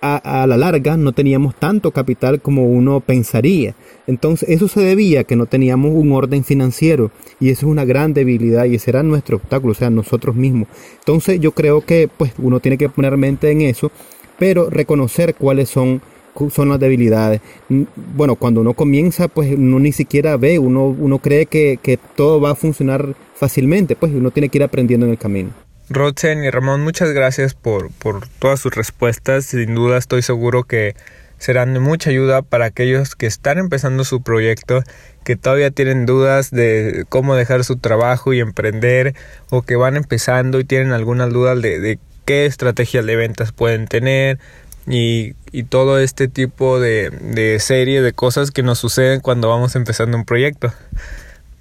a, 0.00 0.46
la 0.46 0.56
larga 0.56 0.96
no 0.96 1.12
teníamos 1.12 1.54
tanto 1.54 1.90
capital 1.90 2.40
como 2.40 2.64
uno 2.64 3.00
pensaría. 3.00 3.74
Entonces 4.06 4.48
eso 4.48 4.68
se 4.68 4.80
debía 4.80 5.20
a 5.20 5.24
que 5.24 5.36
no 5.36 5.46
teníamos 5.46 5.92
un 5.94 6.12
orden 6.12 6.44
financiero 6.44 7.10
y 7.38 7.50
eso 7.50 7.66
es 7.66 7.72
una 7.72 7.84
gran 7.84 8.14
debilidad 8.14 8.64
y 8.64 8.76
ese 8.76 8.90
era 8.90 9.02
nuestro 9.02 9.36
obstáculo, 9.36 9.72
o 9.72 9.74
sea, 9.74 9.90
nosotros 9.90 10.34
mismos. 10.34 10.68
Entonces 10.98 11.40
yo 11.40 11.52
creo 11.52 11.82
que 11.82 12.08
pues 12.08 12.32
uno 12.38 12.60
tiene 12.60 12.78
que 12.78 12.88
poner 12.88 13.16
mente 13.16 13.50
en 13.50 13.60
eso, 13.62 13.90
pero 14.38 14.70
reconocer 14.70 15.34
cuáles 15.34 15.68
son 15.68 16.00
son 16.48 16.70
las 16.70 16.80
debilidades. 16.80 17.40
Bueno, 17.68 18.36
cuando 18.36 18.62
uno 18.62 18.72
comienza, 18.72 19.28
pues 19.28 19.52
uno 19.52 19.78
ni 19.78 19.92
siquiera 19.92 20.36
ve, 20.38 20.58
uno, 20.58 20.86
uno 20.86 21.18
cree 21.18 21.44
que, 21.44 21.78
que 21.82 21.98
todo 21.98 22.40
va 22.40 22.52
a 22.52 22.54
funcionar 22.54 23.14
fácilmente, 23.34 23.96
pues 23.96 24.12
uno 24.14 24.30
tiene 24.30 24.48
que 24.48 24.58
ir 24.58 24.64
aprendiendo 24.64 25.04
en 25.04 25.12
el 25.12 25.18
camino. 25.18 25.50
Rotzen 25.92 26.44
y 26.44 26.50
Ramón, 26.50 26.82
muchas 26.82 27.10
gracias 27.10 27.54
por, 27.54 27.90
por 27.90 28.28
todas 28.38 28.60
sus 28.60 28.72
respuestas. 28.72 29.46
Sin 29.46 29.74
duda 29.74 29.98
estoy 29.98 30.22
seguro 30.22 30.62
que 30.62 30.94
serán 31.38 31.74
de 31.74 31.80
mucha 31.80 32.10
ayuda 32.10 32.42
para 32.42 32.66
aquellos 32.66 33.16
que 33.16 33.26
están 33.26 33.58
empezando 33.58 34.04
su 34.04 34.22
proyecto, 34.22 34.84
que 35.24 35.34
todavía 35.34 35.72
tienen 35.72 36.06
dudas 36.06 36.52
de 36.52 37.06
cómo 37.08 37.34
dejar 37.34 37.64
su 37.64 37.76
trabajo 37.76 38.32
y 38.32 38.38
emprender, 38.38 39.16
o 39.48 39.62
que 39.62 39.74
van 39.74 39.96
empezando 39.96 40.60
y 40.60 40.64
tienen 40.64 40.92
algunas 40.92 41.32
dudas 41.32 41.60
de, 41.60 41.80
de 41.80 41.98
qué 42.24 42.46
estrategias 42.46 43.04
de 43.04 43.16
ventas 43.16 43.50
pueden 43.50 43.88
tener, 43.88 44.38
y, 44.86 45.34
y 45.50 45.64
todo 45.64 45.98
este 45.98 46.28
tipo 46.28 46.78
de, 46.78 47.10
de 47.10 47.58
serie 47.58 48.00
de 48.00 48.12
cosas 48.12 48.52
que 48.52 48.62
nos 48.62 48.78
suceden 48.78 49.18
cuando 49.18 49.48
vamos 49.48 49.74
empezando 49.74 50.16
un 50.16 50.24
proyecto. 50.24 50.72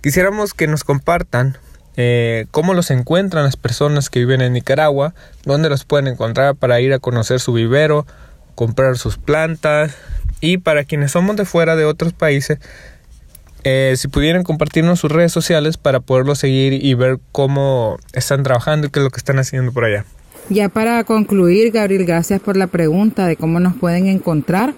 Quisiéramos 0.02 0.54
que 0.54 0.68
nos 0.68 0.84
compartan 0.84 1.58
eh, 2.02 2.46
cómo 2.52 2.74
los 2.74 2.92
encuentran 2.92 3.44
las 3.44 3.58
personas 3.58 4.10
que 4.10 4.20
viven 4.20 4.40
en 4.40 4.54
Nicaragua, 4.54 5.14
dónde 5.44 5.68
los 5.68 5.84
pueden 5.84 6.08
encontrar 6.08 6.56
para 6.56 6.80
ir 6.80 6.94
a 6.94 7.00
conocer 7.00 7.42
su 7.42 7.52
vivero, 7.52 8.06
comprar 8.56 8.98
sus 8.98 9.18
plantas 9.18 9.98
y 10.40 10.60
para 10.60 10.86
quienes 10.86 11.12
somos 11.12 11.36
de 11.36 11.44
fuera 11.44 11.76
de 11.76 11.84
otros 11.84 12.14
países, 12.14 12.60
eh, 13.66 13.96
si 13.98 14.08
pudieran 14.08 14.44
compartirnos 14.44 15.02
sus 15.02 15.12
redes 15.12 15.34
sociales 15.34 15.76
para 15.76 16.00
poderlos 16.00 16.40
seguir 16.40 16.72
y 16.72 16.94
ver 16.94 17.20
cómo 17.34 17.98
están 18.14 18.44
trabajando 18.44 18.88
y 18.88 18.92
qué 18.92 19.00
es 19.00 19.04
lo 19.04 19.10
que 19.10 19.18
están 19.18 19.38
haciendo 19.38 19.74
por 19.74 19.84
allá. 19.84 20.06
Ya 20.48 20.70
para 20.70 21.04
concluir, 21.04 21.74
Gabriel, 21.74 22.06
gracias 22.06 22.40
por 22.40 22.56
la 22.56 22.68
pregunta 22.68 23.28
de 23.28 23.36
cómo 23.36 23.60
nos 23.60 23.76
pueden 23.76 24.08
encontrar. 24.08 24.74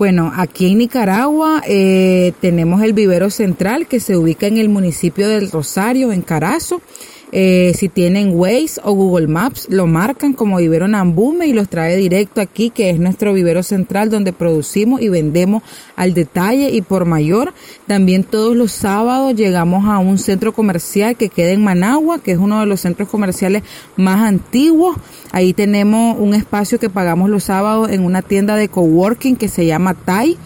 Bueno, 0.00 0.32
aquí 0.34 0.72
en 0.72 0.78
Nicaragua 0.78 1.62
eh, 1.66 2.32
tenemos 2.40 2.80
el 2.80 2.94
vivero 2.94 3.28
central 3.28 3.86
que 3.86 4.00
se 4.00 4.16
ubica 4.16 4.46
en 4.46 4.56
el 4.56 4.70
municipio 4.70 5.28
del 5.28 5.50
Rosario, 5.50 6.10
en 6.10 6.22
Carazo. 6.22 6.80
Eh, 7.32 7.72
si 7.76 7.88
tienen 7.88 8.32
Waze 8.34 8.80
o 8.82 8.92
Google 8.92 9.28
Maps, 9.28 9.68
lo 9.70 9.86
marcan 9.86 10.32
como 10.32 10.56
vivero 10.56 10.88
Nambume 10.88 11.46
y 11.46 11.52
los 11.52 11.68
trae 11.68 11.96
directo 11.96 12.40
aquí, 12.40 12.70
que 12.70 12.90
es 12.90 12.98
nuestro 12.98 13.32
vivero 13.32 13.62
central 13.62 14.10
donde 14.10 14.32
producimos 14.32 15.00
y 15.00 15.08
vendemos 15.08 15.62
al 15.96 16.12
detalle 16.12 16.70
y 16.70 16.82
por 16.82 17.04
mayor. 17.04 17.54
También 17.86 18.24
todos 18.24 18.56
los 18.56 18.72
sábados 18.72 19.34
llegamos 19.34 19.86
a 19.86 19.98
un 19.98 20.18
centro 20.18 20.52
comercial 20.52 21.16
que 21.16 21.28
queda 21.28 21.50
en 21.50 21.62
Managua, 21.62 22.18
que 22.18 22.32
es 22.32 22.38
uno 22.38 22.60
de 22.60 22.66
los 22.66 22.80
centros 22.80 23.08
comerciales 23.08 23.62
más 23.96 24.20
antiguos. 24.20 24.96
Ahí 25.30 25.52
tenemos 25.52 26.16
un 26.18 26.34
espacio 26.34 26.80
que 26.80 26.90
pagamos 26.90 27.30
los 27.30 27.44
sábados 27.44 27.90
en 27.90 28.04
una 28.04 28.22
tienda 28.22 28.56
de 28.56 28.68
coworking 28.68 29.36
que 29.36 29.48
se 29.48 29.66
llama 29.66 29.94
Tai 29.94 30.36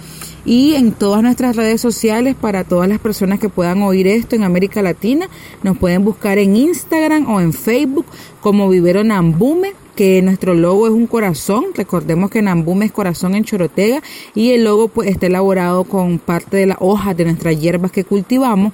y 0.44 0.74
en 0.74 0.92
todas 0.92 1.22
nuestras 1.22 1.56
redes 1.56 1.80
sociales 1.80 2.34
para 2.34 2.64
todas 2.64 2.88
las 2.88 2.98
personas 2.98 3.38
que 3.38 3.48
puedan 3.48 3.82
oír 3.82 4.06
esto 4.06 4.36
en 4.36 4.44
América 4.44 4.82
Latina. 4.82 5.28
Nos 5.62 5.78
pueden 5.78 6.04
buscar 6.04 6.38
en 6.38 6.56
Instagram 6.56 7.30
o 7.30 7.40
en 7.40 7.52
Facebook 7.52 8.06
como 8.40 8.68
Vivero 8.68 9.04
Nambume 9.04 9.72
que 9.94 10.22
nuestro 10.22 10.54
logo 10.54 10.86
es 10.88 10.92
un 10.92 11.06
corazón, 11.06 11.66
recordemos 11.74 12.28
que 12.30 12.42
Nambume 12.42 12.86
es 12.86 12.92
corazón 12.92 13.34
en 13.34 13.44
Chorotega 13.44 14.02
y 14.34 14.50
el 14.50 14.64
logo 14.64 14.88
pues 14.88 15.08
está 15.08 15.26
elaborado 15.26 15.84
con 15.84 16.18
parte 16.18 16.56
de 16.56 16.66
las 16.66 16.78
hojas 16.80 17.16
de 17.16 17.24
nuestras 17.24 17.60
hierbas 17.60 17.92
que 17.92 18.04
cultivamos 18.04 18.72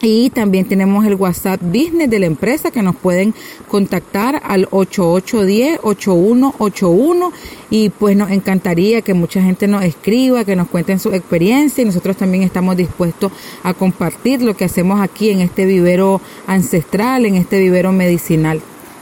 y 0.00 0.30
también 0.30 0.66
tenemos 0.66 1.04
el 1.06 1.14
WhatsApp 1.14 1.60
Business 1.62 2.10
de 2.10 2.18
la 2.18 2.26
empresa 2.26 2.70
que 2.70 2.82
nos 2.82 2.94
pueden 2.96 3.34
contactar 3.68 4.42
al 4.44 4.68
8810-8181 4.70 7.30
y 7.70 7.88
pues 7.90 8.16
nos 8.16 8.30
encantaría 8.30 9.02
que 9.02 9.14
mucha 9.14 9.42
gente 9.42 9.66
nos 9.66 9.82
escriba, 9.84 10.44
que 10.44 10.54
nos 10.56 10.68
cuenten 10.68 10.98
su 10.98 11.10
experiencia 11.12 11.82
y 11.82 11.86
nosotros 11.86 12.16
también 12.16 12.42
estamos 12.42 12.76
dispuestos 12.76 13.32
a 13.62 13.72
compartir 13.72 14.42
lo 14.42 14.54
que 14.54 14.66
hacemos 14.66 15.00
aquí 15.00 15.30
en 15.30 15.40
este 15.40 15.64
vivero 15.64 16.20
ancestral, 16.46 17.24
en 17.26 17.36
este 17.36 17.58
vivero 17.58 17.92
medicinal. 17.92 18.60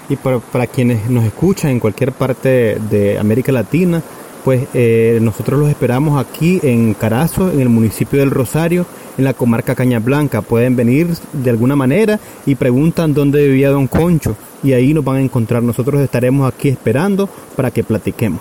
Y 0.08 0.16
para, 0.16 0.40
para 0.40 0.66
quienes 0.66 1.08
nos 1.08 1.24
escuchan 1.24 1.70
en 1.70 1.78
cualquier 1.80 2.12
parte 2.12 2.76
de 2.90 3.18
América 3.18 3.50
Latina, 3.50 4.02
pues 4.44 4.66
eh, 4.74 5.18
nosotros 5.22 5.60
los 5.60 5.68
esperamos 5.68 6.24
aquí 6.24 6.60
en 6.62 6.94
Carazo, 6.94 7.50
en 7.50 7.60
el 7.60 7.68
municipio 7.68 8.18
del 8.20 8.30
Rosario, 8.30 8.86
en 9.18 9.24
la 9.24 9.34
comarca 9.34 9.74
Caña 9.74 9.98
Blanca. 9.98 10.42
Pueden 10.42 10.76
venir 10.76 11.08
de 11.32 11.50
alguna 11.50 11.76
manera 11.76 12.18
y 12.46 12.54
preguntan 12.54 13.14
dónde 13.14 13.46
vivía 13.46 13.70
Don 13.70 13.86
Concho 13.86 14.36
y 14.62 14.72
ahí 14.72 14.94
nos 14.94 15.04
van 15.04 15.16
a 15.16 15.20
encontrar. 15.20 15.62
Nosotros 15.62 16.00
estaremos 16.00 16.52
aquí 16.52 16.68
esperando 16.68 17.28
para 17.56 17.70
que 17.70 17.84
platiquemos. 17.84 18.40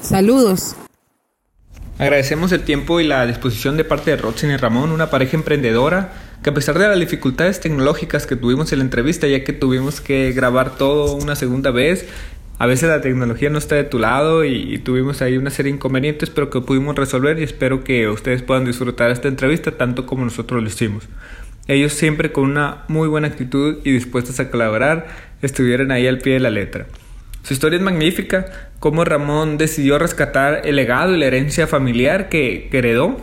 Saludos. 0.00 0.76
Agradecemos 1.98 2.50
el 2.52 2.62
tiempo 2.62 2.98
y 3.00 3.06
la 3.06 3.26
disposición 3.26 3.76
de 3.76 3.84
parte 3.84 4.10
de 4.10 4.16
Roxin 4.16 4.50
y 4.50 4.56
Ramón, 4.56 4.90
una 4.90 5.10
pareja 5.10 5.36
emprendedora 5.36 6.12
que 6.42 6.48
a 6.48 6.54
pesar 6.54 6.78
de 6.78 6.88
las 6.88 6.98
dificultades 6.98 7.60
tecnológicas 7.60 8.26
que 8.26 8.36
tuvimos 8.36 8.72
en 8.72 8.78
la 8.78 8.84
entrevista, 8.84 9.26
ya 9.26 9.44
que 9.44 9.52
tuvimos 9.52 10.00
que 10.00 10.32
grabar 10.32 10.76
todo 10.76 11.14
una 11.14 11.36
segunda 11.36 11.70
vez, 11.70 12.06
a 12.60 12.66
veces 12.66 12.90
la 12.90 13.00
tecnología 13.00 13.48
no 13.48 13.56
está 13.56 13.76
de 13.76 13.84
tu 13.84 13.98
lado 13.98 14.44
y, 14.44 14.76
tuvimos 14.80 15.22
ahí 15.22 15.38
una 15.38 15.48
serie 15.48 15.72
de 15.72 15.76
inconvenientes, 15.76 16.28
pero 16.28 16.50
que 16.50 16.60
pudimos 16.60 16.94
resolver 16.94 17.38
y 17.38 17.42
espero 17.42 17.84
que 17.84 18.06
ustedes 18.06 18.42
puedan 18.42 18.66
disfrutar 18.66 19.10
esta 19.10 19.28
entrevista 19.28 19.78
tanto 19.78 20.04
como 20.04 20.26
nosotros 20.26 20.62
lo 20.62 20.68
hicimos. 20.68 21.08
Ellos 21.68 21.94
siempre 21.94 22.32
con 22.32 22.44
una 22.44 22.82
muy 22.88 23.08
buena 23.08 23.28
actitud 23.28 23.78
y 23.82 23.92
dispuestos 23.92 24.40
a 24.40 24.50
colaborar, 24.50 25.06
estuvieron 25.40 25.90
ahí 25.90 26.06
al 26.06 26.18
pie 26.18 26.34
de 26.34 26.40
la 26.40 26.50
letra. 26.50 26.84
Su 27.44 27.54
historia 27.54 27.78
es 27.78 27.82
magnífica, 27.82 28.44
cómo 28.78 29.06
Ramón 29.06 29.56
decidió 29.56 29.98
rescatar 29.98 30.60
el 30.66 30.76
legado 30.76 31.14
y 31.14 31.18
la 31.18 31.24
herencia 31.24 31.66
familiar 31.66 32.28
que, 32.28 32.68
que 32.70 32.76
heredó. 32.76 33.16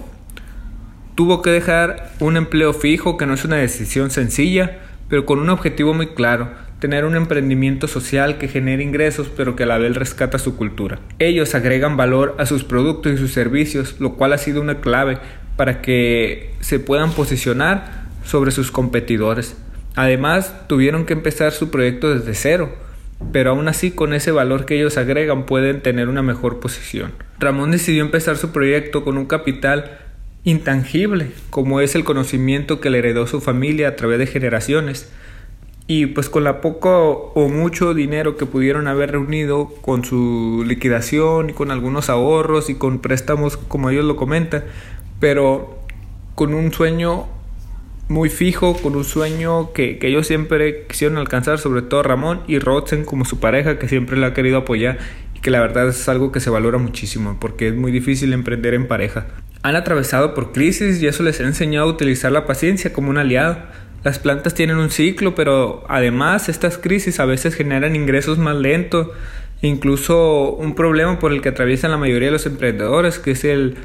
Tuvo 1.14 1.44
que 1.44 1.52
dejar 1.52 2.12
un 2.20 2.38
empleo 2.38 2.74
fijo 2.74 3.18
que 3.18 3.28
no 3.28 3.36
es 3.36 3.46
una 3.46 3.58
decisión 3.58 4.10
sencilla, 4.10 4.80
pero 5.10 5.28
con 5.28 5.38
un 5.38 5.52
objetivo 5.52 5.94
muy 5.94 6.08
claro, 6.08 6.50
tener 6.80 7.06
un 7.06 7.16
emprendimiento 7.16 7.88
social 7.88 8.38
que 8.38 8.48
genere 8.48 8.84
ingresos 8.84 9.30
pero 9.36 9.56
que 9.56 9.64
a 9.64 9.68
la 9.68 9.78
vez 9.78 9.96
rescata 9.96 10.40
su 10.40 10.56
cultura. 10.56 11.00
Ellos 11.20 11.56
agregan 11.56 11.98
valor 11.98 12.36
a 12.38 12.46
sus 12.46 12.64
productos 12.64 13.14
y 13.14 13.18
sus 13.18 13.32
servicios, 13.32 13.96
lo 14.00 14.14
cual 14.14 14.34
ha 14.34 14.38
sido 14.38 14.62
una 14.62 14.80
clave 14.80 15.18
para 15.56 15.82
que 15.82 16.54
se 16.60 16.80
puedan 16.80 17.12
posicionar 17.12 18.06
sobre 18.24 18.52
sus 18.52 18.72
competidores. 18.72 19.58
Además, 19.96 20.68
tuvieron 20.68 21.06
que 21.06 21.14
empezar 21.14 21.52
su 21.52 21.72
proyecto 21.72 22.14
desde 22.14 22.36
cero, 22.36 22.76
pero 23.32 23.50
aún 23.50 23.68
así 23.68 23.90
con 23.90 24.14
ese 24.14 24.32
valor 24.32 24.66
que 24.66 24.76
ellos 24.76 24.98
agregan 24.98 25.48
pueden 25.48 25.82
tener 25.82 26.08
una 26.08 26.22
mejor 26.22 26.60
posición. 26.60 27.14
Ramón 27.40 27.72
decidió 27.72 28.04
empezar 28.04 28.38
su 28.38 28.52
proyecto 28.52 29.04
con 29.04 29.18
un 29.18 29.26
capital 29.26 29.98
intangible, 30.44 31.32
como 31.50 31.82
es 31.82 31.96
el 31.96 32.04
conocimiento 32.04 32.80
que 32.80 32.92
le 32.92 33.00
heredó 33.00 33.26
su 33.26 33.42
familia 33.42 33.90
a 33.90 33.96
través 33.96 34.20
de 34.20 34.28
generaciones, 34.28 35.12
y 35.88 36.08
pues 36.08 36.30
con 36.30 36.44
la 36.44 36.60
poco 36.60 37.32
o 37.34 37.48
mucho 37.48 37.94
dinero 37.94 38.36
que 38.36 38.46
pudieron 38.46 38.88
haber 38.88 39.12
reunido 39.12 39.70
con 39.82 40.04
su 40.04 40.64
liquidación 40.68 41.50
y 41.50 41.54
con 41.54 41.72
algunos 41.72 42.10
ahorros 42.10 42.70
y 42.70 42.76
con 42.76 43.00
préstamos 43.00 43.56
como 43.56 43.90
ellos 43.90 44.04
lo 44.04 44.18
comentan, 44.18 44.66
pero 45.22 45.80
con 46.36 46.54
un 46.54 46.74
sueño 46.74 47.28
muy 48.10 48.30
fijo, 48.30 48.76
con 48.76 48.96
un 48.96 49.06
sueño 49.06 49.72
que, 49.74 49.98
ellos 50.02 50.28
siempre 50.28 50.86
quisieron 50.88 51.18
alcanzar, 51.18 51.58
sobre 51.58 51.82
todo 51.82 52.04
Ramón 52.04 52.42
y 52.48 52.60
Rotzen 52.60 53.06
como 53.06 53.24
su 53.24 53.40
pareja 53.40 53.80
que 53.80 53.88
siempre 53.88 54.18
la 54.18 54.28
ha 54.28 54.34
querido 54.34 54.58
apoyar 54.58 54.98
y 55.36 55.40
que 55.40 55.52
la 55.52 55.62
verdad 55.62 55.88
es 55.88 56.08
algo 56.10 56.34
que 56.34 56.42
se 56.42 56.50
valora 56.50 56.78
muchísimo 56.78 57.38
porque 57.40 57.70
es 57.70 57.76
muy 57.76 57.94
difícil 57.94 58.34
emprender 58.34 58.74
en 58.74 58.88
pareja. 58.88 59.28
Han 59.64 59.76
atravesado 59.78 60.34
por 60.34 60.52
crisis 60.52 61.02
y 61.02 61.08
eso 61.08 61.24
les 61.24 61.40
ha 61.40 61.44
enseñado 61.44 61.88
a 61.88 61.92
utilizar 61.92 62.32
la 62.32 62.46
paciencia 62.46 62.92
como 62.92 63.10
un 63.10 63.18
aliado 63.18 63.58
las 64.08 64.20
plantas 64.20 64.54
tienen 64.54 64.78
un 64.78 64.90
ciclo, 64.90 65.36
pero 65.36 65.84
además 65.90 66.48
estas 66.48 66.78
crisis 66.78 67.20
a 67.20 67.26
veces 67.26 67.56
generan 67.56 67.94
ingresos 67.94 68.38
más 68.38 68.56
lentos, 68.56 69.10
incluso 69.62 70.52
un 70.52 70.76
problema 70.76 71.20
por 71.20 71.34
el 71.34 71.42
que 71.42 71.50
atraviesan 71.50 71.92
la 71.92 71.98
mayoría 71.98 72.30
de 72.30 72.32
los 72.32 72.46
emprendedores, 72.46 73.20
que 73.20 73.32
es 73.32 73.44
el 73.44 73.76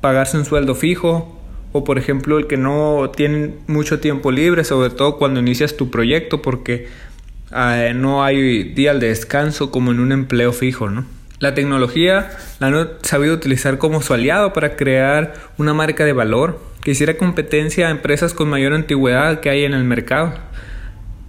pagarse 0.00 0.36
un 0.36 0.44
sueldo 0.44 0.74
fijo, 0.74 1.40
o 1.70 1.84
por 1.84 1.98
ejemplo 1.98 2.40
el 2.40 2.48
que 2.48 2.56
no 2.56 3.12
tienen 3.14 3.60
mucho 3.68 4.00
tiempo 4.00 4.32
libre, 4.32 4.64
sobre 4.64 4.90
todo 4.90 5.18
cuando 5.18 5.38
inicias 5.38 5.76
tu 5.76 5.88
proyecto, 5.88 6.42
porque 6.42 6.88
eh, 7.54 7.92
no 7.94 8.24
hay 8.24 8.64
día 8.74 8.92
de 8.92 9.06
descanso 9.06 9.70
como 9.70 9.92
en 9.92 10.00
un 10.00 10.10
empleo 10.10 10.52
fijo, 10.52 10.90
¿no? 10.90 11.04
La 11.38 11.54
tecnología 11.54 12.32
la 12.58 12.66
han 12.66 12.88
sabido 13.02 13.34
utilizar 13.34 13.78
como 13.78 14.02
su 14.02 14.14
aliado 14.14 14.52
para 14.52 14.74
crear 14.74 15.34
una 15.58 15.74
marca 15.74 16.04
de 16.04 16.12
valor 16.12 16.58
que 16.82 16.92
hiciera 16.92 17.16
competencia 17.16 17.88
a 17.88 17.90
empresas 17.90 18.34
con 18.34 18.48
mayor 18.48 18.72
antigüedad 18.72 19.40
que 19.40 19.50
hay 19.50 19.64
en 19.64 19.74
el 19.74 19.84
mercado, 19.84 20.34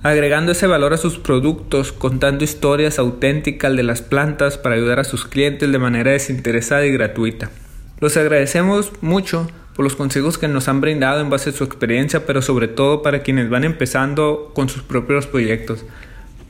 agregando 0.03 0.53
ese 0.53 0.67
valor 0.67 0.93
a 0.93 0.97
sus 0.97 1.19
productos, 1.19 1.91
contando 1.91 2.43
historias 2.43 2.99
auténticas 2.99 3.75
de 3.75 3.83
las 3.83 4.01
plantas 4.01 4.57
para 4.57 4.75
ayudar 4.75 4.99
a 4.99 5.03
sus 5.03 5.25
clientes 5.25 5.71
de 5.71 5.79
manera 5.79 6.11
desinteresada 6.11 6.85
y 6.85 6.91
gratuita. 6.91 7.51
Los 7.99 8.17
agradecemos 8.17 8.91
mucho 9.01 9.49
por 9.75 9.83
los 9.83 9.95
consejos 9.95 10.37
que 10.37 10.47
nos 10.47 10.67
han 10.67 10.81
brindado 10.81 11.21
en 11.21 11.29
base 11.29 11.51
a 11.51 11.53
su 11.53 11.63
experiencia, 11.63 12.25
pero 12.25 12.41
sobre 12.41 12.67
todo 12.67 13.01
para 13.01 13.21
quienes 13.21 13.49
van 13.49 13.63
empezando 13.63 14.51
con 14.53 14.69
sus 14.69 14.81
propios 14.81 15.27
proyectos 15.27 15.85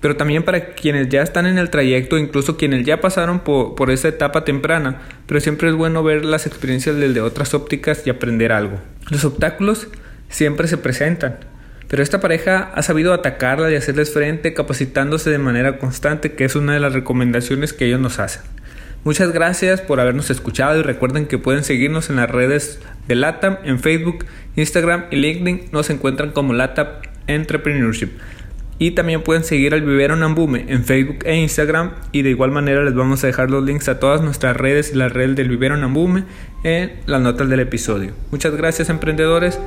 pero 0.02 0.18
también 0.18 0.44
para 0.44 0.74
quienes 0.74 1.10
ya 1.10 1.22
están 1.22 1.46
en 1.46 1.58
el 1.58 1.70
trayecto, 1.70 2.18
incluso 2.18 2.58
quienes 2.58 2.86
ya 2.86 3.00
pasaron 3.00 3.40
por, 3.40 3.92
esa 3.92 4.08
etapa 4.08 4.44
temprana, 4.44 5.02
pero 5.28 5.40
siempre 5.40 5.70
es 5.70 5.76
bueno 5.76 6.04
ver 6.04 6.26
las 6.26 6.48
experiencias 6.48 6.98
desde 6.98 7.22
otras 7.22 7.54
ópticas 7.54 8.02
y 8.06 8.10
aprender 8.10 8.52
algo. 8.52 8.80
Los 9.10 9.24
obstáculos 9.24 9.88
siempre 10.28 10.68
se 10.68 10.78
presentan, 10.78 11.38
pero 11.88 12.02
esta 12.02 12.20
pareja 12.20 12.72
ha 12.74 12.82
sabido 12.82 13.14
atacarla 13.14 13.72
y 13.72 13.76
hacerles 13.76 14.12
frente 14.12 14.54
capacitándose 14.54 15.30
de 15.30 15.38
manera 15.38 15.78
constante, 15.78 16.34
que 16.34 16.46
es 16.46 16.56
una 16.56 16.74
de 16.74 16.80
las 16.80 16.94
recomendaciones 16.94 17.74
que 17.74 17.86
ellos 17.86 18.00
nos 18.00 18.20
hacen. 18.20 18.42
Muchas 19.04 19.32
gracias 19.32 19.82
por 19.82 20.00
habernos 20.00 20.30
escuchado 20.30 20.80
y 20.80 20.84
recuerden 20.84 21.26
que 21.26 21.40
pueden 21.40 21.64
seguirnos 21.64 22.10
en 22.10 22.18
las 22.18 22.30
redes 22.30 22.80
de 23.08 23.16
LATAM 23.16 23.58
en 23.64 23.80
Facebook, 23.80 24.26
Instagram 24.56 25.06
y 25.10 25.16
LinkedIn. 25.16 25.70
Nos 25.72 25.90
encuentran 25.90 26.32
como 26.32 26.54
LATAM 26.54 26.88
Entrepreneurship. 27.26 28.10
Y 28.82 28.91
también 28.91 29.22
pueden 29.22 29.44
seguir 29.44 29.76
al 29.76 29.84
Vivero 29.84 30.15
Nambume 30.15 30.65
en 30.67 30.84
Facebook 30.84 31.20
e 31.26 31.36
Instagram. 31.36 31.91
Y 32.12 32.24
de 32.24 32.32
igual 32.32 32.50
manera 32.50 32.84
les 32.84 32.96
vamos 32.96 33.24
a 33.24 33.28
dejar 33.28 33.52
los 33.52 33.63
links 33.63 33.88
a 33.89 34.00
todas 34.00 34.24
nuestras 34.24 34.58
redes 34.58 34.91
y 34.91 34.98
la 34.98 35.08
red 35.08 35.36
del 35.36 35.50
Vivero 35.50 35.78
Nambume 35.78 36.24
en 36.63 36.94
las 37.06 37.22
notas 37.22 37.48
del 37.48 37.60
episodio. 37.60 38.13
Muchas 38.32 38.56
gracias 38.56 38.89
emprendedores. 38.89 39.60